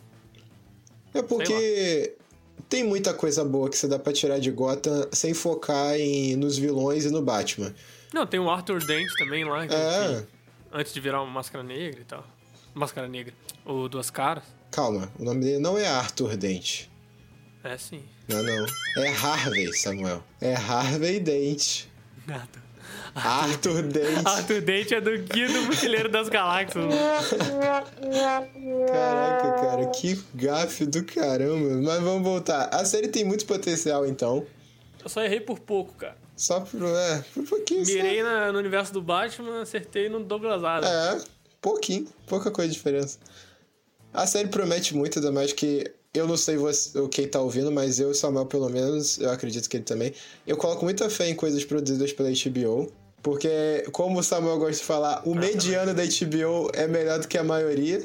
É 1.20 1.24
porque 1.24 2.16
tem 2.70 2.84
muita 2.84 3.14
coisa 3.14 3.44
boa 3.46 3.70
que 3.70 3.78
você 3.78 3.88
dá 3.88 3.98
pra 4.00 4.12
tirar 4.14 4.40
de 4.40 4.52
Gotham 4.52 5.08
sem 5.12 5.34
focar 5.34 5.96
em, 5.96 6.36
nos 6.36 6.58
vilões 6.58 7.06
e 7.06 7.10
no 7.12 7.22
Batman. 7.22 7.74
Não, 8.14 8.26
tem 8.26 8.40
o 8.40 8.50
Arthur 8.50 8.84
Dent 8.86 9.08
também 9.18 9.44
lá, 9.46 9.68
que, 9.68 9.74
É. 9.76 10.22
que- 10.22 10.28
antes 10.72 10.94
de 10.94 11.00
virar 11.00 11.22
uma 11.22 11.32
máscara 11.32 11.64
negra 11.64 12.02
e 12.02 12.06
tal. 12.06 12.26
Máscara 12.74 13.08
negra. 13.08 13.34
O 13.66 13.88
Duas 13.90 14.10
Caras. 14.10 14.44
Calma, 14.72 15.12
o 15.20 15.24
nome 15.24 15.42
dele 15.42 15.60
não 15.60 15.78
é 15.78 15.88
Arthur 15.88 16.36
Dent. 16.38 16.86
É 17.64 17.78
sim. 17.78 18.02
Não, 18.28 18.42
não. 18.44 18.66
É 19.04 19.10
Harvey, 19.10 19.74
Samuel. 19.74 20.24
É 20.40 20.54
Harvey 20.54 21.20
Dent. 21.20 21.86
Nada. 22.26 22.67
Arthur 23.16 23.82
Dent. 23.84 24.26
Arthur 24.26 24.62
Dent 24.62 24.92
é 24.92 25.02
do 25.02 25.18
Guia 25.18 25.48
do 25.48 25.62
Mochileiro 25.64 26.10
das 26.10 26.30
Galáxias. 26.30 26.86
Caraca, 28.88 29.62
cara, 29.62 29.86
que 29.88 30.20
gafe 30.34 30.86
do 30.86 31.04
caramba. 31.04 31.76
Mas 31.82 32.02
vamos 32.02 32.24
voltar. 32.24 32.70
A 32.74 32.86
série 32.86 33.08
tem 33.08 33.24
muito 33.26 33.46
potencial, 33.46 34.06
então. 34.06 34.46
Eu 35.04 35.10
só 35.10 35.22
errei 35.24 35.40
por 35.40 35.60
pouco, 35.60 35.94
cara. 35.94 36.18
Só 36.36 36.60
por. 36.60 36.82
É, 36.84 37.24
por 37.34 37.44
pouquinho. 37.46 37.86
Mirei 37.86 38.22
na- 38.22 38.52
no 38.52 38.60
universo 38.60 38.94
do 38.94 39.02
Batman, 39.02 39.62
acertei 39.62 40.10
no 40.10 40.20
Douglas 40.24 40.64
Adams. 40.64 40.92
É, 40.94 41.20
pouquinho. 41.62 42.08
Pouca 42.28 42.52
coisa 42.52 42.70
de 42.70 42.76
diferença. 42.78 43.18
A 44.14 44.26
série 44.28 44.48
promete 44.48 44.96
muito, 44.96 45.18
ainda 45.20 45.32
mais 45.32 45.54
que. 45.54 45.92
Eu 46.18 46.28
não 46.28 46.38
sei 46.38 46.58
você, 46.58 47.00
o 47.00 47.08
quem 47.08 47.28
tá 47.28 47.40
ouvindo, 47.40 47.72
mas 47.72 48.00
eu 48.00 48.12
e 48.12 48.16
Samuel, 48.16 48.46
pelo 48.46 48.70
menos, 48.70 49.20
eu 49.20 49.30
acredito 49.30 49.70
que 49.70 49.78
ele 49.78 49.84
também. 49.84 50.14
Eu 50.46 50.58
coloco 50.58 50.84
muita 50.84 51.10
fé 51.10 51.30
em 51.30 51.36
coisas 51.36 51.64
produzidas 51.64 52.12
pela 52.12 52.30
HBO. 52.30 52.92
Porque, 53.22 53.86
como 53.92 54.20
o 54.20 54.24
Samuel 54.24 54.58
gosta 54.58 54.78
de 54.78 54.84
falar, 54.84 55.22
o 55.26 55.36
mediano 55.36 55.94
da 55.94 56.04
HBO 56.04 56.72
é 56.74 56.88
melhor 56.88 57.20
do 57.20 57.28
que 57.28 57.38
a 57.38 57.44
maioria. 57.44 58.04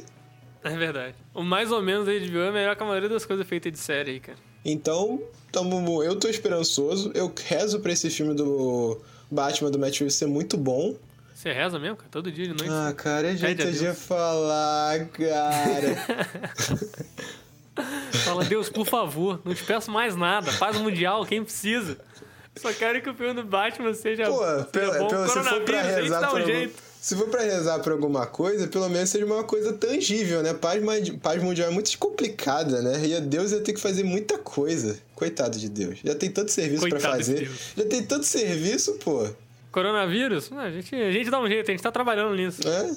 É 0.65 0.77
verdade. 0.77 1.15
O 1.35 1.43
mais 1.43 1.71
ou 1.71 1.83
menos 1.83 2.07
da 2.07 2.13
HBO 2.13 2.39
é 2.39 2.53
melhor 2.53 2.77
que 2.77 2.83
a 2.83 2.87
maioria 2.87 3.09
das 3.09 3.25
coisas 3.25 3.47
feitas 3.47 3.73
de 3.73 3.79
série 3.79 4.13
aí, 4.13 4.21
cara. 4.21 4.39
Então, 4.65 5.23
tamo, 5.51 6.03
eu 6.03 6.17
tô 6.17 6.29
esperançoso. 6.29 7.13
Eu 7.15 7.33
rezo 7.47 7.81
pra 7.81 7.93
esse 7.93 8.11
filme 8.11 8.35
do 8.35 9.01
Batman 9.31 9.71
do 9.71 9.79
Matt 9.79 9.99
Reeves 9.99 10.15
ser 10.15 10.27
muito 10.27 10.57
bom. 10.57 10.95
Você 11.35 11.53
reza 11.53 11.79
mesmo, 11.79 11.97
cara? 11.97 12.09
Todo 12.11 12.31
dia 12.31 12.47
de 12.47 12.55
noite. 12.55 12.69
Ah, 12.71 12.93
cara, 12.97 13.33
é 13.33 13.37
jeito 13.37 13.71
de 13.73 13.93
falar, 13.95 15.07
cara. 15.09 15.97
Fala, 18.25 18.45
Deus, 18.45 18.69
por 18.69 18.87
favor, 18.87 19.41
não 19.45 19.55
te 19.55 19.63
peço 19.65 19.91
mais 19.91 20.15
nada. 20.17 20.53
Paz 20.55 20.77
mundial, 20.79 21.25
quem 21.27 21.43
precisa. 21.43 21.97
Só 22.57 22.73
quero 22.73 23.01
que 23.01 23.09
o 23.09 23.15
filme 23.15 23.33
do 23.35 23.45
Batman 23.45 23.95
seja, 23.95 24.27
Pô, 24.27 24.39
seja 24.73 24.99
bom. 24.99 25.27
se 25.27 25.43
for 25.43 25.61
pra 25.63 25.83
rezar 25.83 26.21
dá 26.21 26.27
um 26.33 26.37
algum, 26.37 26.45
jeito. 26.47 26.75
se 27.01 27.17
for 27.17 27.29
pra 27.29 27.41
rezar 27.43 27.79
por 27.81 27.93
alguma 27.93 28.27
coisa, 28.27 28.69
pelo 28.69 28.91
menos 28.91 29.09
seja 29.09 29.25
uma 29.25 29.43
coisa 29.43 29.73
tangível, 29.73 30.43
né? 30.43 30.53
Paz, 30.53 30.83
paz 31.23 31.43
mundial 31.43 31.69
é 31.71 31.73
muito 31.73 31.97
complicada, 31.99 32.83
né? 32.83 33.07
E 33.07 33.17
a 33.17 33.21
Deus 33.21 33.53
ia 33.53 33.61
ter 33.61 33.73
que 33.73 33.81
fazer 33.81 34.03
muita 34.05 34.37
coisa. 34.37 34.99
Coitado 35.15 35.59
de 35.59 35.69
Deus. 35.71 36.01
Já 36.05 36.15
tem 36.15 36.31
tanto 36.31 36.51
serviço 36.53 36.87
de 36.89 37.01
fazer. 37.01 37.41
Deus. 37.47 37.59
Já 37.75 37.85
tem 37.87 38.03
tanto 38.03 38.27
serviço, 38.27 38.93
pô. 39.03 39.27
Coronavírus? 39.71 40.53
A, 40.53 40.71
gente, 40.71 40.95
a 40.95 41.11
gente 41.11 41.31
dá 41.31 41.41
um 41.41 41.49
jeito, 41.49 41.71
a 41.71 41.73
gente 41.73 41.83
tá 41.83 41.91
trabalhando 41.91 42.35
nisso. 42.35 42.61
É? 42.69 42.91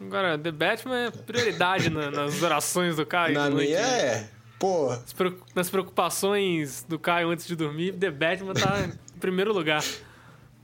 Agora, 0.00 0.38
The 0.38 0.50
Batman 0.50 0.98
é 1.06 1.10
prioridade 1.10 1.90
na- 1.90 2.10
nas 2.10 2.42
orações 2.42 2.96
do 2.96 3.04
Caio. 3.04 3.34
Na 3.34 3.48
de 3.48 3.54
noite, 3.54 3.68
minha 3.68 3.80
né? 3.82 4.28
Pô, 4.62 4.90
Nas 4.90 5.12
preo- 5.12 5.40
Nas 5.56 5.68
preocupações 5.68 6.84
do 6.88 6.96
Caio 6.96 7.30
antes 7.30 7.48
de 7.48 7.56
dormir, 7.56 7.94
The 7.98 8.12
Batman 8.12 8.54
tá 8.54 8.92
primeiro 9.18 9.52
lugar. 9.52 9.82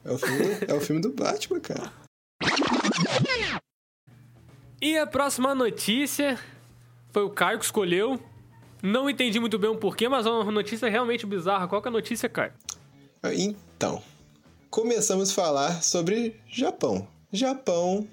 É 0.05 0.13
o 0.13 0.17
filme 0.17 0.39
do, 0.55 0.71
é 0.71 0.75
o 0.75 0.81
filme 0.81 1.03
do 1.03 1.11
Batman, 1.11 1.59
cara. 1.59 1.93
E 4.81 4.97
a 4.97 5.05
próxima 5.05 5.53
notícia 5.53 6.39
foi 7.13 7.25
o 7.25 7.31
Caio 7.31 7.59
que 7.59 7.65
escolheu. 7.65 8.21
Não 8.81 9.11
entendi 9.11 9.41
muito 9.41 9.59
bem 9.59 9.69
o 9.69 9.77
porquê, 9.77 10.09
mas 10.09 10.25
é 10.27 10.31
uma 10.31 10.53
notícia 10.53 10.89
realmente 10.89 11.27
bizarra. 11.27 11.67
Qual 11.67 11.83
que 11.83 11.89
é 11.89 11.91
a 11.91 11.93
notícia, 11.93 12.29
Caio? 12.29 12.53
Então, 13.35 14.01
começamos 14.71 15.33
a 15.33 15.35
falar 15.35 15.83
sobre 15.83 16.37
Japão. 16.49 17.09
Japão 17.33 18.07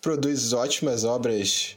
produz 0.00 0.54
ótimas 0.54 1.04
obras 1.04 1.76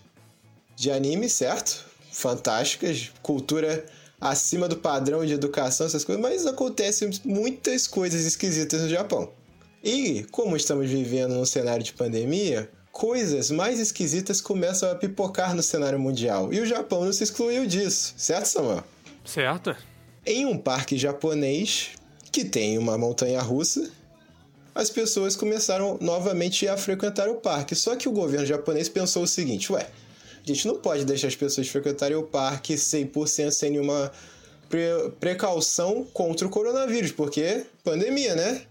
de 0.78 0.90
anime, 0.90 1.28
certo? 1.28 1.91
Fantásticas, 2.12 3.12
cultura 3.22 3.86
acima 4.20 4.68
do 4.68 4.78
padrão 4.78 5.26
de 5.26 5.34
educação, 5.34 5.88
essas 5.88 6.04
coisas, 6.04 6.22
mas 6.22 6.46
acontecem 6.46 7.10
muitas 7.26 7.88
coisas 7.88 8.24
esquisitas 8.26 8.82
no 8.82 8.90
Japão. 8.90 9.32
E 9.84 10.24
como 10.32 10.56
estamos 10.56 10.90
vivendo 10.90 11.34
num 11.34 11.46
cenário 11.46 11.84
de 11.84 11.94
pandemia, 11.94 12.70
coisas 12.92 13.50
mais 13.50 13.80
esquisitas 13.80 14.40
começam 14.40 14.92
a 14.92 14.96
pipocar 14.96 15.56
no 15.56 15.64
cenário 15.64 16.00
mundial. 16.00 16.54
E 16.54 16.60
o 16.60 16.66
Japão 16.66 17.04
não 17.04 17.12
se 17.12 17.24
excluiu 17.24 17.66
disso, 17.66 18.14
certo, 18.16 18.46
Samuel? 18.46 18.84
Certo. 19.26 19.76
Em 20.24 20.46
um 20.46 20.58
parque 20.58 20.98
japonês 20.98 21.92
que 22.32 22.46
tem 22.46 22.78
uma 22.78 22.98
montanha 22.98 23.42
russa, 23.42 23.90
as 24.74 24.90
pessoas 24.90 25.36
começaram 25.36 25.98
novamente 26.00 26.68
a 26.68 26.78
frequentar 26.78 27.28
o 27.28 27.36
parque. 27.36 27.76
Só 27.76 27.96
que 27.96 28.08
o 28.08 28.12
governo 28.12 28.46
japonês 28.46 28.88
pensou 28.88 29.24
o 29.24 29.28
seguinte: 29.28 29.72
ué, 29.72 29.90
a 30.44 30.54
gente 30.54 30.68
não 30.68 30.76
pode 30.76 31.06
deixar 31.06 31.28
as 31.28 31.36
pessoas 31.36 31.68
frequentarem 31.68 32.18
o 32.18 32.24
parque 32.24 32.76
100% 32.76 33.52
sem 33.52 33.72
nenhuma 33.72 34.12
pre 34.70 35.12
precaução 35.20 36.06
contra 36.14 36.48
o 36.48 36.50
coronavírus, 36.50 37.12
porque 37.12 37.66
pandemia, 37.84 38.36
né? 38.36 38.62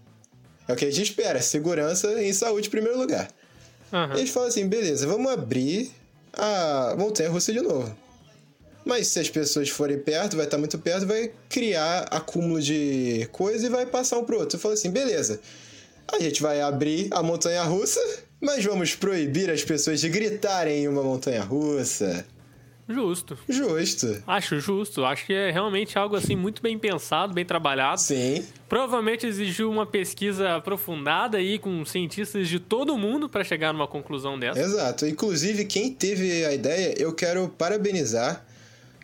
É 0.67 0.73
o 0.73 0.75
que 0.75 0.85
a 0.85 0.91
gente 0.91 1.03
espera, 1.03 1.41
segurança 1.41 2.21
e 2.21 2.33
saúde 2.33 2.67
em 2.67 2.71
primeiro 2.71 2.97
lugar. 2.97 3.29
Uhum. 3.91 4.17
Eles 4.17 4.29
falam 4.29 4.49
assim: 4.49 4.67
beleza, 4.67 5.05
vamos 5.05 5.31
abrir 5.31 5.91
a 6.33 6.95
montanha 6.97 7.29
russa 7.29 7.51
de 7.51 7.61
novo. 7.61 7.95
Mas 8.83 9.07
se 9.07 9.19
as 9.19 9.29
pessoas 9.29 9.69
forem 9.69 9.99
perto, 9.99 10.35
vai 10.35 10.45
estar 10.45 10.57
muito 10.57 10.77
perto, 10.79 11.05
vai 11.05 11.31
criar 11.47 12.07
acúmulo 12.09 12.59
de 12.59 13.27
coisa 13.31 13.67
e 13.67 13.69
vai 13.69 13.85
passar 13.85 14.17
um 14.17 14.23
pro 14.23 14.39
outro. 14.39 14.57
Você 14.57 14.61
fala 14.61 14.73
assim: 14.73 14.89
beleza, 14.89 15.39
a 16.07 16.19
gente 16.19 16.41
vai 16.41 16.61
abrir 16.61 17.07
a 17.11 17.21
montanha 17.21 17.63
russa, 17.63 17.99
mas 18.41 18.65
vamos 18.65 18.95
proibir 18.95 19.49
as 19.49 19.63
pessoas 19.63 20.01
de 20.01 20.09
gritarem 20.09 20.83
em 20.83 20.87
uma 20.87 21.03
montanha 21.03 21.43
russa. 21.43 22.25
Justo. 22.89 23.37
Justo. 23.47 24.21
Acho 24.27 24.59
justo. 24.59 25.05
Acho 25.05 25.25
que 25.25 25.33
é 25.33 25.51
realmente 25.51 25.97
algo 25.97 26.15
assim 26.15 26.35
muito 26.35 26.61
bem 26.61 26.77
pensado, 26.77 27.33
bem 27.33 27.45
trabalhado. 27.45 28.01
Sim. 28.01 28.45
Provavelmente 28.67 29.25
exigiu 29.25 29.69
uma 29.69 29.85
pesquisa 29.85 30.55
aprofundada 30.55 31.37
aí 31.37 31.57
com 31.57 31.85
cientistas 31.85 32.47
de 32.47 32.59
todo 32.59 32.97
mundo 32.97 33.29
para 33.29 33.43
chegar 33.43 33.71
numa 33.71 33.87
conclusão 33.87 34.37
dessa. 34.37 34.59
Exato. 34.59 35.05
Inclusive, 35.05 35.65
quem 35.65 35.93
teve 35.93 36.45
a 36.45 36.53
ideia, 36.53 36.93
eu 36.97 37.13
quero 37.13 37.47
parabenizar 37.47 38.45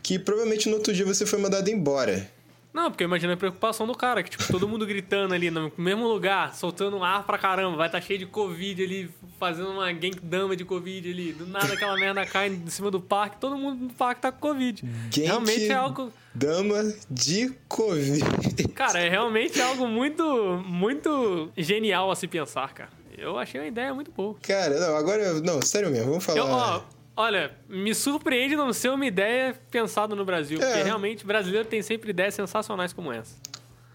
que 0.04 0.17
provavelmente 0.17 0.69
no 0.69 0.76
outro 0.76 0.93
dia 0.93 1.06
você 1.06 1.26
foi 1.26 1.39
mandado 1.39 1.69
embora. 1.69 2.30
Não, 2.77 2.91
porque 2.91 3.03
eu 3.03 3.07
imagino 3.07 3.33
a 3.33 3.37
preocupação 3.37 3.87
do 3.87 3.95
cara, 3.95 4.21
que, 4.21 4.29
tipo, 4.29 4.45
todo 4.51 4.67
mundo 4.67 4.85
gritando 4.85 5.33
ali 5.33 5.49
no 5.49 5.71
mesmo 5.75 6.07
lugar, 6.07 6.53
soltando 6.53 7.03
ar 7.03 7.25
pra 7.25 7.35
caramba, 7.35 7.75
vai 7.75 7.87
estar 7.87 7.99
tá 7.99 8.05
cheio 8.05 8.19
de 8.19 8.27
Covid 8.27 8.83
ali, 8.83 9.09
fazendo 9.39 9.71
uma 9.71 9.87
dama 10.21 10.55
de 10.55 10.63
Covid 10.63 11.09
ali. 11.09 11.33
Do 11.33 11.47
nada 11.47 11.73
aquela 11.73 11.95
merda 11.95 12.23
cai 12.23 12.49
em 12.49 12.69
cima 12.69 12.91
do 12.91 13.01
parque, 13.01 13.37
todo 13.39 13.57
mundo 13.57 13.85
no 13.85 13.89
parque 13.89 14.21
tá 14.21 14.31
com 14.31 14.37
Covid. 14.39 14.85
realmente 15.11 15.71
é 15.71 15.73
algo. 15.73 16.13
Dama 16.35 16.93
de 17.09 17.51
Covid. 17.67 18.67
Cara, 18.75 18.99
é 18.99 19.09
realmente 19.09 19.59
algo 19.59 19.87
muito, 19.87 20.63
muito 20.63 21.51
genial 21.57 22.11
a 22.11 22.15
se 22.15 22.27
pensar, 22.27 22.71
cara. 22.75 22.91
Eu 23.17 23.39
achei 23.39 23.59
uma 23.59 23.65
ideia 23.65 23.91
muito 23.91 24.11
boa. 24.11 24.35
Cara, 24.43 24.79
não, 24.79 24.95
agora. 24.95 25.41
Não, 25.41 25.59
sério 25.63 25.89
mesmo, 25.89 26.09
vamos 26.09 26.23
falar. 26.23 26.37
Eu, 26.37 26.45
ó, 26.45 26.81
Olha, 27.19 27.49
me 27.67 27.95
surpreende 27.95 28.56
não 28.56 28.71
ser 28.71 28.89
uma 28.89 29.03
ideia 29.03 29.60
pensada 29.71 30.15
no 30.15 30.23
Brasil, 30.23 30.62
é. 30.62 30.65
porque 30.65 30.84
realmente 30.84 31.25
brasileiro 31.25 31.67
tem 31.67 31.82
sempre 31.82 32.12
ideias 32.12 32.36
sensacionais 32.36 32.93
como 32.93 33.12
essa. 33.12 33.34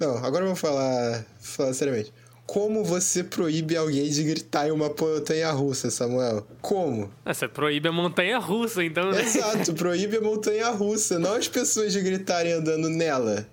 Não, 0.01 0.17
agora 0.25 0.45
vamos 0.45 0.59
falar, 0.59 1.25
falar 1.41 1.73
seriamente. 1.73 2.13
Como 2.45 2.83
você 2.83 3.23
proíbe 3.23 3.77
alguém 3.77 4.11
de 4.11 4.25
gritar 4.25 4.67
em 4.67 4.73
uma 4.73 4.89
montanha 4.89 5.53
russa, 5.53 5.89
Samuel? 5.89 6.45
Como? 6.61 7.13
Ah, 7.25 7.33
você 7.33 7.47
proíbe 7.47 7.87
a 7.87 7.93
montanha 7.93 8.39
russa, 8.39 8.83
então. 8.83 9.13
Né? 9.13 9.23
Exato, 9.23 9.73
proíbe 9.79 10.17
a 10.17 10.21
montanha 10.21 10.71
russa, 10.71 11.17
não 11.17 11.35
as 11.35 11.47
pessoas 11.47 11.93
de 11.93 12.01
gritarem 12.01 12.53
andando 12.53 12.89
nela. 12.89 13.47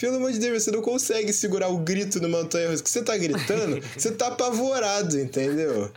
Pelo 0.00 0.16
amor 0.16 0.30
de 0.30 0.38
Deus, 0.38 0.62
você 0.62 0.70
não 0.70 0.80
consegue 0.80 1.32
segurar 1.32 1.68
o 1.68 1.78
grito 1.78 2.20
numa 2.20 2.38
montanha 2.38 2.70
russa. 2.70 2.84
Que 2.84 2.90
você 2.90 3.02
tá 3.02 3.16
gritando, 3.16 3.82
você 3.98 4.12
tá 4.12 4.28
apavorado, 4.28 5.18
entendeu? 5.18 5.90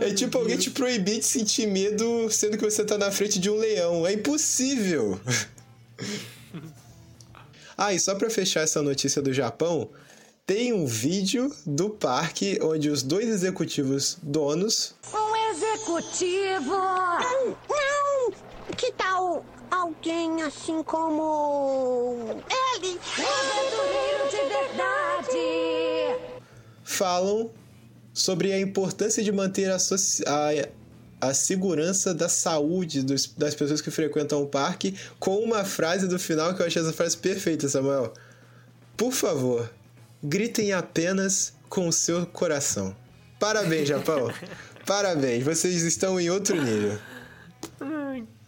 É 0.00 0.12
tipo 0.12 0.38
alguém 0.38 0.56
te 0.56 0.70
proibir 0.70 1.18
de 1.18 1.26
sentir 1.26 1.66
medo 1.66 2.30
sendo 2.30 2.56
que 2.56 2.64
você 2.64 2.84
tá 2.84 2.98
na 2.98 3.10
frente 3.10 3.38
de 3.38 3.50
um 3.50 3.56
leão. 3.56 4.06
É 4.06 4.12
impossível. 4.12 5.20
ah, 7.76 7.92
e 7.92 7.98
só 7.98 8.14
pra 8.14 8.30
fechar 8.30 8.62
essa 8.62 8.82
notícia 8.82 9.20
do 9.22 9.32
Japão, 9.32 9.90
tem 10.46 10.72
um 10.72 10.86
vídeo 10.86 11.50
do 11.64 11.88
parque 11.88 12.58
onde 12.62 12.90
os 12.90 13.02
dois 13.02 13.28
executivos 13.28 14.18
donos. 14.22 14.94
Um 15.12 15.50
executivo! 15.50 16.76
Não, 16.76 17.56
não! 17.68 18.32
Que 18.76 18.92
tal 18.92 19.44
alguém 19.70 20.42
assim 20.42 20.82
como. 20.82 22.42
Ele! 22.74 22.98
Um 23.18 23.26
aventureiro 23.40 24.28
de 24.30 24.36
verdade! 24.48 25.34
Falam 26.84 27.50
sobre 28.14 28.52
a 28.52 28.60
importância 28.60 29.22
de 29.24 29.32
manter 29.32 29.70
a, 29.70 29.76
a, 29.76 31.28
a 31.28 31.34
segurança 31.34 32.14
da 32.14 32.28
saúde 32.28 33.02
dos, 33.02 33.26
das 33.36 33.56
pessoas 33.56 33.80
que 33.80 33.90
frequentam 33.90 34.40
o 34.40 34.46
parque 34.46 34.94
com 35.18 35.38
uma 35.38 35.64
frase 35.64 36.06
do 36.06 36.18
final 36.18 36.54
que 36.54 36.62
eu 36.62 36.66
achei 36.66 36.80
essa 36.80 36.92
frase 36.92 37.16
perfeita, 37.16 37.68
Samuel. 37.68 38.14
Por 38.96 39.12
favor, 39.12 39.68
gritem 40.22 40.72
apenas 40.72 41.52
com 41.68 41.88
o 41.88 41.92
seu 41.92 42.24
coração. 42.24 42.94
Parabéns, 43.40 43.88
Japão. 43.88 44.32
Parabéns, 44.86 45.42
vocês 45.42 45.82
estão 45.82 46.20
em 46.20 46.30
outro 46.30 46.54
nível. 46.62 46.98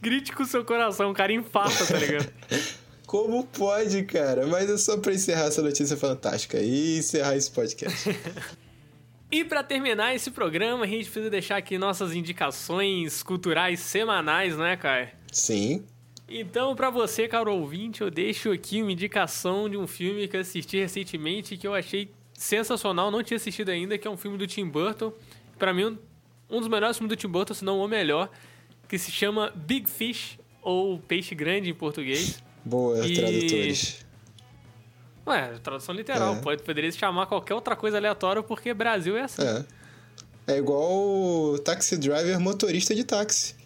grite 0.01 0.33
com 0.33 0.45
o 0.45 0.47
seu 0.47 0.65
coração, 0.65 1.11
o 1.11 1.15
cara 1.15 1.33
infarta, 1.33 1.87
tá 1.87 1.99
ligado? 1.99 2.33
Como 3.07 3.45
pode, 3.47 4.03
cara? 4.03 4.47
Mas 4.47 4.69
é 4.69 4.77
só 4.77 4.97
pra 4.99 5.15
encerrar 5.15 5.47
essa 5.47 5.63
notícia 5.63 5.97
fantástica 5.97 6.59
e 6.59 6.99
encerrar 6.99 7.37
esse 7.37 7.51
podcast. 7.51 8.11
E 9.37 9.45
para 9.45 9.63
terminar 9.63 10.15
esse 10.15 10.31
programa, 10.31 10.85
a 10.85 10.87
gente 10.87 11.05
precisa 11.05 11.29
deixar 11.29 11.59
aqui 11.59 11.77
nossas 11.77 12.15
indicações 12.15 13.23
culturais 13.23 13.81
semanais, 13.81 14.57
né, 14.57 14.79
Kai? 14.79 15.13
Sim. 15.31 15.85
Então, 16.27 16.75
para 16.75 16.89
você, 16.89 17.29
caro 17.29 17.53
ouvinte, 17.53 18.01
eu 18.01 18.11
deixo 18.11 18.51
aqui 18.51 18.81
uma 18.81 18.91
indicação 18.91 19.69
de 19.69 19.77
um 19.77 19.87
filme 19.87 20.27
que 20.27 20.39
eu 20.39 20.41
assisti 20.41 20.79
recentemente 20.79 21.59
que 21.59 21.67
eu 21.67 21.75
achei 21.75 22.09
sensacional, 22.33 23.11
não 23.11 23.23
tinha 23.23 23.37
assistido 23.37 23.69
ainda, 23.69 23.99
que 23.99 24.09
é 24.09 24.11
um 24.11 24.17
filme 24.17 24.39
do 24.39 24.47
Tim 24.47 24.67
Burton. 24.67 25.13
Para 25.59 25.75
mim, 25.75 25.99
um 26.49 26.59
dos 26.59 26.69
melhores 26.69 26.97
filmes 26.97 27.15
do 27.15 27.21
Tim 27.21 27.29
Burton, 27.29 27.53
se 27.53 27.63
não 27.63 27.79
o 27.81 27.87
melhor, 27.87 28.31
que 28.89 28.97
se 28.97 29.13
chama 29.13 29.53
Big 29.55 29.87
Fish, 29.87 30.39
ou 30.63 30.99
Peixe 30.99 31.35
Grande 31.35 31.69
em 31.69 31.75
português. 31.75 32.43
Boa, 32.65 33.07
e... 33.07 33.13
tradutores. 33.13 34.06
Ué, 35.27 35.59
tradução 35.63 35.95
literal. 35.95 36.37
É. 36.37 36.41
Pode, 36.41 36.63
poderia 36.63 36.91
se 36.91 36.99
chamar 36.99 37.27
qualquer 37.27 37.55
outra 37.55 37.75
coisa 37.75 37.97
aleatória 37.97 38.43
porque 38.43 38.73
Brasil 38.73 39.17
é 39.17 39.23
assim. 39.23 39.43
É. 39.43 39.65
É 40.47 40.59
igual 40.59 41.59
taxi 41.59 41.97
driver 41.97 42.39
motorista 42.39 42.95
de 42.95 43.03
táxi. 43.03 43.57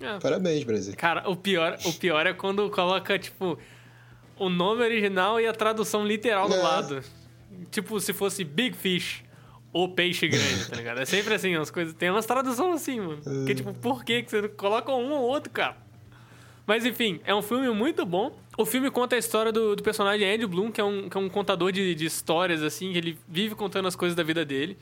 É. 0.00 0.18
Parabéns, 0.18 0.64
Brasil. 0.64 0.94
Cara, 0.96 1.28
o 1.28 1.36
pior, 1.36 1.76
o 1.84 1.92
pior 1.92 2.26
é 2.26 2.32
quando 2.32 2.70
coloca, 2.70 3.18
tipo, 3.18 3.58
o 4.38 4.48
nome 4.48 4.82
original 4.82 5.40
e 5.40 5.46
a 5.46 5.52
tradução 5.52 6.06
literal 6.06 6.48
do 6.48 6.54
é. 6.54 6.62
lado. 6.62 7.02
Tipo, 7.70 8.00
se 8.00 8.12
fosse 8.12 8.44
Big 8.44 8.76
Fish 8.76 9.22
ou 9.72 9.88
Peixe 9.88 10.28
Grande, 10.28 10.68
tá 10.68 10.76
ligado? 10.76 11.00
É 11.00 11.04
sempre 11.04 11.34
assim, 11.34 11.54
as 11.56 11.70
coisas. 11.70 11.92
Tem 11.94 12.10
umas 12.10 12.24
traduções 12.24 12.76
assim, 12.76 13.00
mano. 13.00 13.20
É. 13.26 13.46
Que 13.46 13.54
tipo, 13.56 13.74
por 13.74 14.04
que 14.04 14.24
você 14.26 14.48
coloca 14.48 14.90
um 14.92 15.12
ou 15.12 15.22
outro, 15.22 15.50
cara? 15.50 15.76
Mas 16.68 16.84
enfim, 16.84 17.18
é 17.24 17.34
um 17.34 17.40
filme 17.40 17.70
muito 17.70 18.04
bom. 18.04 18.30
O 18.58 18.66
filme 18.66 18.90
conta 18.90 19.16
a 19.16 19.18
história 19.18 19.50
do, 19.50 19.74
do 19.74 19.82
personagem 19.82 20.30
Andy 20.30 20.46
Bloom, 20.46 20.70
que 20.70 20.78
é 20.78 20.84
um, 20.84 21.08
que 21.08 21.16
é 21.16 21.20
um 21.20 21.26
contador 21.26 21.72
de, 21.72 21.94
de 21.94 22.04
histórias, 22.04 22.62
assim, 22.62 22.92
que 22.92 22.98
ele 22.98 23.18
vive 23.26 23.54
contando 23.54 23.88
as 23.88 23.96
coisas 23.96 24.14
da 24.14 24.22
vida 24.22 24.44
dele. 24.44 24.76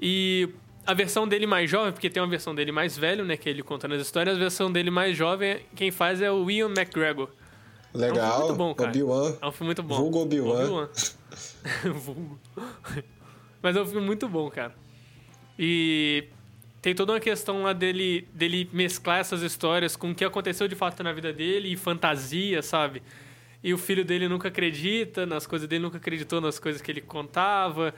E 0.00 0.48
a 0.86 0.94
versão 0.94 1.26
dele 1.26 1.44
mais 1.44 1.68
jovem, 1.68 1.90
porque 1.90 2.08
tem 2.08 2.22
uma 2.22 2.28
versão 2.28 2.54
dele 2.54 2.70
mais 2.70 2.96
velho, 2.96 3.24
né, 3.24 3.36
que 3.36 3.48
é 3.48 3.52
ele 3.52 3.64
contando 3.64 3.96
as 3.96 4.02
histórias, 4.02 4.36
a 4.36 4.38
versão 4.38 4.70
dele 4.70 4.92
mais 4.92 5.16
jovem, 5.16 5.58
quem 5.74 5.90
faz 5.90 6.22
é 6.22 6.30
o 6.30 6.48
Ian 6.48 6.68
McGregor. 6.68 7.28
Legal. 7.92 8.16
É 8.16 8.22
um 8.22 8.30
filme 8.30 8.46
muito 8.46 8.56
bom, 8.56 8.74
cara. 8.76 8.90
Obi-Wan. 8.90 9.36
É 9.42 9.46
um 9.48 9.52
filme 9.52 9.66
muito 9.66 9.82
bom. 9.82 9.96
Vulgo 9.96 10.18
Obi-Wan. 10.20 10.88
Vulgo. 11.94 12.38
Mas 13.60 13.74
é 13.74 13.82
um 13.82 13.86
filme 13.86 14.06
muito 14.06 14.28
bom, 14.28 14.48
cara. 14.50 14.72
E 15.58 16.28
tem 16.84 16.94
toda 16.94 17.14
uma 17.14 17.20
questão 17.20 17.62
lá 17.62 17.72
dele, 17.72 18.28
dele 18.34 18.68
mesclar 18.70 19.18
essas 19.18 19.40
histórias 19.40 19.96
com 19.96 20.10
o 20.10 20.14
que 20.14 20.22
aconteceu 20.22 20.68
de 20.68 20.74
fato 20.74 21.02
na 21.02 21.14
vida 21.14 21.32
dele 21.32 21.72
e 21.72 21.76
fantasia, 21.78 22.60
sabe? 22.60 23.02
E 23.62 23.72
o 23.72 23.78
filho 23.78 24.04
dele 24.04 24.28
nunca 24.28 24.48
acredita 24.48 25.24
nas 25.24 25.46
coisas 25.46 25.66
dele, 25.66 25.82
nunca 25.82 25.96
acreditou 25.96 26.42
nas 26.42 26.58
coisas 26.58 26.82
que 26.82 26.90
ele 26.90 27.00
contava. 27.00 27.94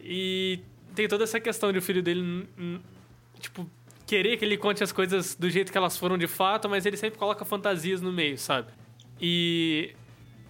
E 0.00 0.58
tem 0.92 1.06
toda 1.06 1.22
essa 1.22 1.38
questão 1.38 1.70
de 1.70 1.78
o 1.78 1.82
filho 1.82 2.02
dele, 2.02 2.48
tipo, 3.38 3.70
querer 4.04 4.36
que 4.36 4.44
ele 4.44 4.56
conte 4.56 4.82
as 4.82 4.90
coisas 4.90 5.36
do 5.36 5.48
jeito 5.48 5.70
que 5.70 5.78
elas 5.78 5.96
foram 5.96 6.18
de 6.18 6.26
fato, 6.26 6.68
mas 6.68 6.84
ele 6.84 6.96
sempre 6.96 7.20
coloca 7.20 7.44
fantasias 7.44 8.02
no 8.02 8.12
meio, 8.12 8.36
sabe? 8.36 8.72
E 9.20 9.94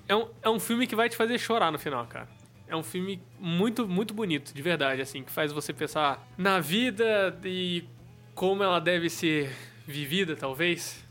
é 0.08 0.16
um, 0.16 0.28
é 0.40 0.48
um 0.48 0.58
filme 0.58 0.86
que 0.86 0.96
vai 0.96 1.10
te 1.10 1.16
fazer 1.16 1.36
chorar 1.38 1.70
no 1.70 1.78
final, 1.78 2.06
cara. 2.06 2.35
É 2.68 2.74
um 2.74 2.82
filme 2.82 3.22
muito, 3.38 3.86
muito 3.86 4.12
bonito, 4.12 4.52
de 4.52 4.60
verdade, 4.60 5.00
assim, 5.00 5.22
que 5.22 5.30
faz 5.30 5.52
você 5.52 5.72
pensar 5.72 6.26
na 6.36 6.58
vida 6.58 7.38
e 7.44 7.84
como 8.34 8.62
ela 8.62 8.80
deve 8.80 9.08
ser 9.08 9.50
vivida, 9.86 10.34
talvez. 10.34 11.04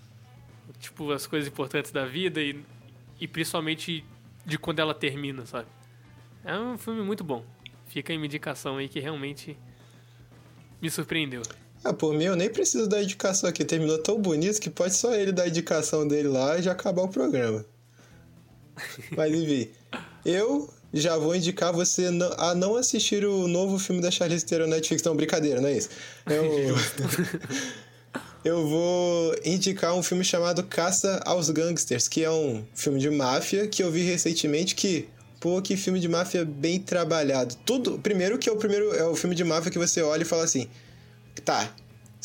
Tipo, 0.79 1.11
as 1.11 1.25
coisas 1.25 1.47
importantes 1.47 1.91
da 1.91 2.05
vida 2.05 2.41
e, 2.41 2.59
e 3.19 3.27
principalmente 3.27 4.03
de 4.45 4.57
quando 4.57 4.79
ela 4.79 4.93
termina, 4.93 5.45
sabe? 5.45 5.67
É 6.43 6.57
um 6.57 6.77
filme 6.77 7.01
muito 7.01 7.23
bom. 7.23 7.45
Fica 7.87 8.11
aí 8.11 8.17
uma 8.17 8.25
indicação 8.25 8.77
aí 8.77 8.89
que 8.89 8.99
realmente 8.99 9.57
me 10.81 10.89
surpreendeu. 10.91 11.41
Ah, 11.83 11.93
por 11.93 12.13
mim, 12.13 12.25
eu 12.25 12.35
nem 12.35 12.49
preciso 12.49 12.89
da 12.89 13.01
indicação 13.01 13.49
aqui. 13.49 13.63
Terminou 13.63 13.97
tão 13.99 14.19
bonito 14.19 14.59
que 14.59 14.69
pode 14.69 14.95
só 14.95 15.13
ele 15.13 15.31
dar 15.31 15.43
a 15.43 15.47
indicação 15.47 16.07
dele 16.07 16.27
lá 16.27 16.57
e 16.57 16.63
já 16.63 16.71
acabar 16.71 17.03
o 17.03 17.07
programa. 17.07 17.65
Mas 19.15 19.33
enfim, 19.33 19.71
eu 20.25 20.69
já 20.93 21.17
vou 21.17 21.35
indicar 21.35 21.73
você 21.73 22.09
a 22.37 22.55
não 22.55 22.75
assistir 22.75 23.25
o 23.25 23.47
novo 23.47 23.77
filme 23.77 24.01
da 24.01 24.09
Charlize 24.09 24.45
Theron 24.45 24.67
na 24.67 24.77
Netflix. 24.77 25.03
Não, 25.03 25.15
brincadeira, 25.15 25.59
não 25.59 25.69
é 25.69 25.77
isso. 25.77 25.89
Eu, 26.25 26.75
eu 28.43 28.67
vou 28.67 29.35
indicar 29.43 29.93
um 29.93 30.03
filme 30.03 30.23
chamado 30.23 30.63
Caça 30.63 31.21
aos 31.25 31.49
Gangsters, 31.49 32.07
que 32.07 32.23
é 32.23 32.31
um 32.31 32.63
filme 32.73 32.99
de 32.99 33.09
máfia 33.09 33.67
que 33.67 33.83
eu 33.83 33.91
vi 33.91 34.03
recentemente 34.03 34.75
que... 34.75 35.09
Pô, 35.39 35.61
que 35.61 35.77
filme 35.77 35.99
de 35.99 36.07
máfia 36.07 36.43
bem 36.43 36.79
trabalhado. 36.79 37.55
Tudo. 37.65 37.99
Primeiro 37.99 38.39
que 38.39 38.49
é 38.49 38.51
o 38.51 38.55
primeiro. 38.55 38.95
É 38.95 39.05
o 39.05 39.15
filme 39.15 39.35
de 39.35 39.43
máfia 39.43 39.69
que 39.69 39.77
você 39.77 40.01
olha 40.01 40.23
e 40.23 40.25
fala 40.25 40.43
assim. 40.43 40.67
Tá. 41.43 41.71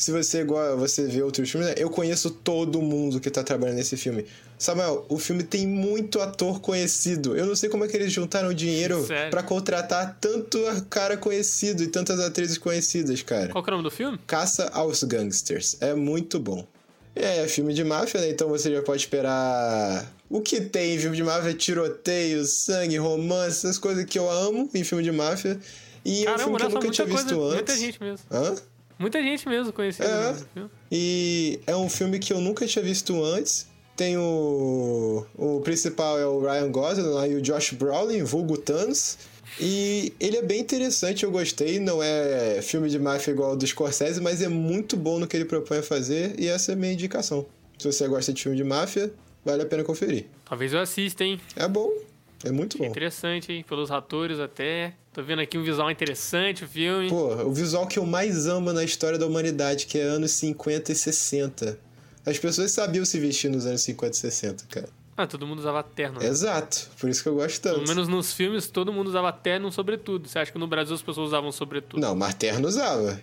Se 0.01 0.11
você 0.11 0.41
igual 0.41 0.75
você 0.79 1.05
vê 1.05 1.21
outros 1.21 1.47
filmes, 1.47 1.69
né? 1.69 1.75
eu 1.77 1.87
conheço 1.87 2.31
todo 2.31 2.81
mundo 2.81 3.19
que 3.19 3.29
tá 3.29 3.43
trabalhando 3.43 3.75
nesse 3.75 3.95
filme. 3.95 4.25
Samuel, 4.57 5.05
o 5.07 5.19
filme 5.19 5.43
tem 5.43 5.67
muito 5.67 6.19
ator 6.19 6.59
conhecido. 6.59 7.37
Eu 7.37 7.45
não 7.45 7.55
sei 7.55 7.69
como 7.69 7.85
é 7.85 7.87
que 7.87 7.95
eles 7.95 8.11
juntaram 8.11 8.51
dinheiro 8.51 9.05
pra 9.29 9.43
contratar 9.43 10.17
tanto 10.19 10.57
cara 10.89 11.17
conhecido 11.17 11.83
e 11.83 11.87
tantas 11.87 12.19
atrizes 12.19 12.57
conhecidas, 12.57 13.21
cara. 13.21 13.49
Qual 13.49 13.63
que 13.63 13.69
é 13.69 13.73
o 13.73 13.77
nome 13.77 13.87
do 13.87 13.91
filme? 13.95 14.17
Caça 14.25 14.71
aos 14.73 15.03
Gangsters. 15.03 15.77
É 15.79 15.93
muito 15.93 16.39
bom. 16.39 16.65
É, 17.15 17.47
filme 17.47 17.71
de 17.71 17.83
máfia, 17.83 18.21
né? 18.21 18.31
Então 18.31 18.49
você 18.49 18.73
já 18.73 18.81
pode 18.81 19.03
esperar. 19.03 20.11
O 20.27 20.41
que 20.41 20.61
tem 20.61 20.95
em 20.95 20.99
filme 20.99 21.15
de 21.15 21.23
máfia? 21.23 21.53
Tiroteio, 21.53 22.43
sangue, 22.43 22.97
romance, 22.97 23.67
essas 23.67 23.77
coisas 23.77 24.03
que 24.05 24.17
eu 24.17 24.27
amo 24.27 24.67
em 24.73 24.83
filme 24.83 25.03
de 25.03 25.11
máfia. 25.11 25.59
E 26.03 26.25
é 26.25 26.33
um 26.33 26.39
filme 26.39 26.57
que 26.57 26.63
eu 26.63 26.69
nessa 26.69 26.79
nunca 26.79 26.89
tinha 26.89 27.05
muita 27.07 27.23
visto 27.23 27.35
coisa, 27.35 27.55
antes. 27.55 27.55
Muita 27.55 27.77
gente 27.77 28.01
mesmo. 28.01 28.25
Hã? 28.31 28.55
Muita 29.01 29.21
gente 29.21 29.49
mesmo 29.49 29.73
conhecida. 29.73 30.07
É. 30.07 30.31
mesmo, 30.31 30.47
viu? 30.55 30.71
E 30.91 31.59
é 31.65 31.75
um 31.75 31.89
filme 31.89 32.19
que 32.19 32.31
eu 32.31 32.39
nunca 32.39 32.65
tinha 32.67 32.83
visto 32.83 33.21
antes. 33.23 33.67
Tem 33.97 34.17
o. 34.17 35.25
O 35.35 35.61
principal 35.61 36.19
é 36.19 36.25
o 36.25 36.39
Ryan 36.39 36.71
Gosling 36.71 37.07
lá 37.07 37.27
e 37.27 37.35
o 37.35 37.41
Josh 37.41 37.73
Brolin, 37.73 38.23
vulgo 38.23 38.57
Thanos. 38.57 39.17
E 39.59 40.13
ele 40.19 40.37
é 40.37 40.41
bem 40.41 40.59
interessante, 40.61 41.23
eu 41.23 41.31
gostei. 41.31 41.79
Não 41.79 42.01
é 42.01 42.61
filme 42.61 42.89
de 42.89 42.97
máfia 42.97 43.31
igual 43.31 43.51
ao 43.51 43.57
do 43.57 43.67
Scorsese, 43.67 44.21
mas 44.21 44.41
é 44.41 44.47
muito 44.47 44.95
bom 44.95 45.19
no 45.19 45.27
que 45.27 45.35
ele 45.35 45.45
propõe 45.45 45.79
a 45.79 45.83
fazer. 45.83 46.39
E 46.39 46.47
essa 46.47 46.71
é 46.71 46.73
a 46.73 46.77
minha 46.77 46.93
indicação. 46.93 47.45
Se 47.77 47.91
você 47.91 48.07
gosta 48.07 48.31
de 48.31 48.41
filme 48.41 48.57
de 48.57 48.63
máfia, 48.63 49.11
vale 49.43 49.63
a 49.63 49.65
pena 49.65 49.83
conferir. 49.83 50.27
Talvez 50.45 50.71
eu 50.71 50.79
assista, 50.79 51.23
hein? 51.23 51.39
É 51.55 51.67
bom, 51.67 51.91
é 52.45 52.51
muito 52.51 52.77
bom. 52.77 52.85
Interessante, 52.85 53.51
hein? 53.51 53.65
Pelos 53.67 53.91
atores 53.91 54.39
até. 54.39 54.93
Tô 55.13 55.21
vendo 55.21 55.41
aqui 55.41 55.57
um 55.57 55.63
visual 55.63 55.91
interessante, 55.91 56.63
o 56.63 56.67
filme. 56.67 57.09
Pô, 57.09 57.33
o 57.43 57.51
visual 57.53 57.85
que 57.85 57.99
eu 57.99 58.05
mais 58.05 58.47
amo 58.47 58.71
na 58.71 58.83
história 58.83 59.19
da 59.19 59.27
humanidade, 59.27 59.85
que 59.85 59.99
é 59.99 60.03
anos 60.03 60.31
50 60.31 60.91
e 60.91 60.95
60. 60.95 61.77
As 62.25 62.39
pessoas 62.39 62.71
sabiam 62.71 63.03
se 63.03 63.19
vestir 63.19 63.49
nos 63.49 63.65
anos 63.65 63.81
50 63.81 64.15
e 64.15 64.19
60, 64.19 64.65
cara. 64.69 64.89
Ah, 65.17 65.27
todo 65.27 65.45
mundo 65.45 65.59
usava 65.59 65.83
terno. 65.83 66.19
né? 66.19 66.25
Exato, 66.25 66.89
por 66.97 67.09
isso 67.09 67.21
que 67.21 67.27
eu 67.27 67.35
gosto 67.35 67.61
tanto. 67.61 67.75
Pelo 67.75 67.87
menos 67.89 68.07
nos 68.07 68.33
filmes, 68.33 68.67
todo 68.67 68.93
mundo 68.93 69.07
usava 69.07 69.33
terno 69.33 69.69
sobretudo. 69.71 70.29
Você 70.29 70.39
acha 70.39 70.51
que 70.51 70.57
no 70.57 70.65
Brasil 70.67 70.95
as 70.95 71.01
pessoas 71.01 71.27
usavam 71.27 71.51
sobretudo? 71.51 71.99
Não, 71.99 72.15
Marterno 72.15 72.67
usava. 72.67 73.21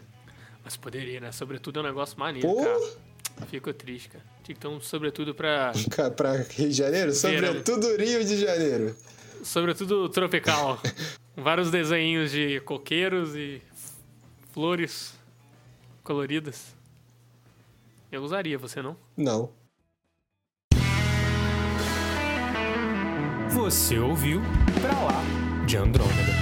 Mas 0.63 0.77
poderia, 0.77 1.21
né? 1.21 1.33
Sobretudo 1.33 1.81
é 1.81 1.83
um 1.83 1.87
negócio 1.87 2.19
maneiro, 2.19 2.47
Pô, 2.47 2.63
cara. 2.63 3.47
Fico 3.49 3.73
triste, 3.73 4.11
cara. 4.11 4.25
Tinha 4.45 4.55
que 4.55 4.61
ter 4.61 4.69
um 4.69 4.81
sobretudo 4.81 5.35
pra... 5.35 5.73
pra 6.15 6.37
Rio 6.37 6.69
de 6.69 6.75
Janeiro? 6.75 7.13
Verão. 7.13 7.47
Sobretudo 7.47 7.97
Rio 7.97 8.25
de 8.25 8.37
Janeiro. 8.37 8.97
Sobretudo 9.43 10.09
tropical. 10.11 10.79
Vários 11.41 11.71
desenhos 11.71 12.33
de 12.33 12.59
coqueiros 12.61 13.37
e 13.37 13.63
flores 14.53 15.17
coloridas. 16.03 16.75
Eu 18.11 18.23
usaria, 18.23 18.59
você 18.59 18.83
não? 18.83 18.97
Não. 19.17 19.51
Você 23.53 23.99
ouviu 23.99 24.41
Pra 24.81 24.93
Lá 25.01 25.65
de 25.65 25.77
Andrômeda. 25.77 26.38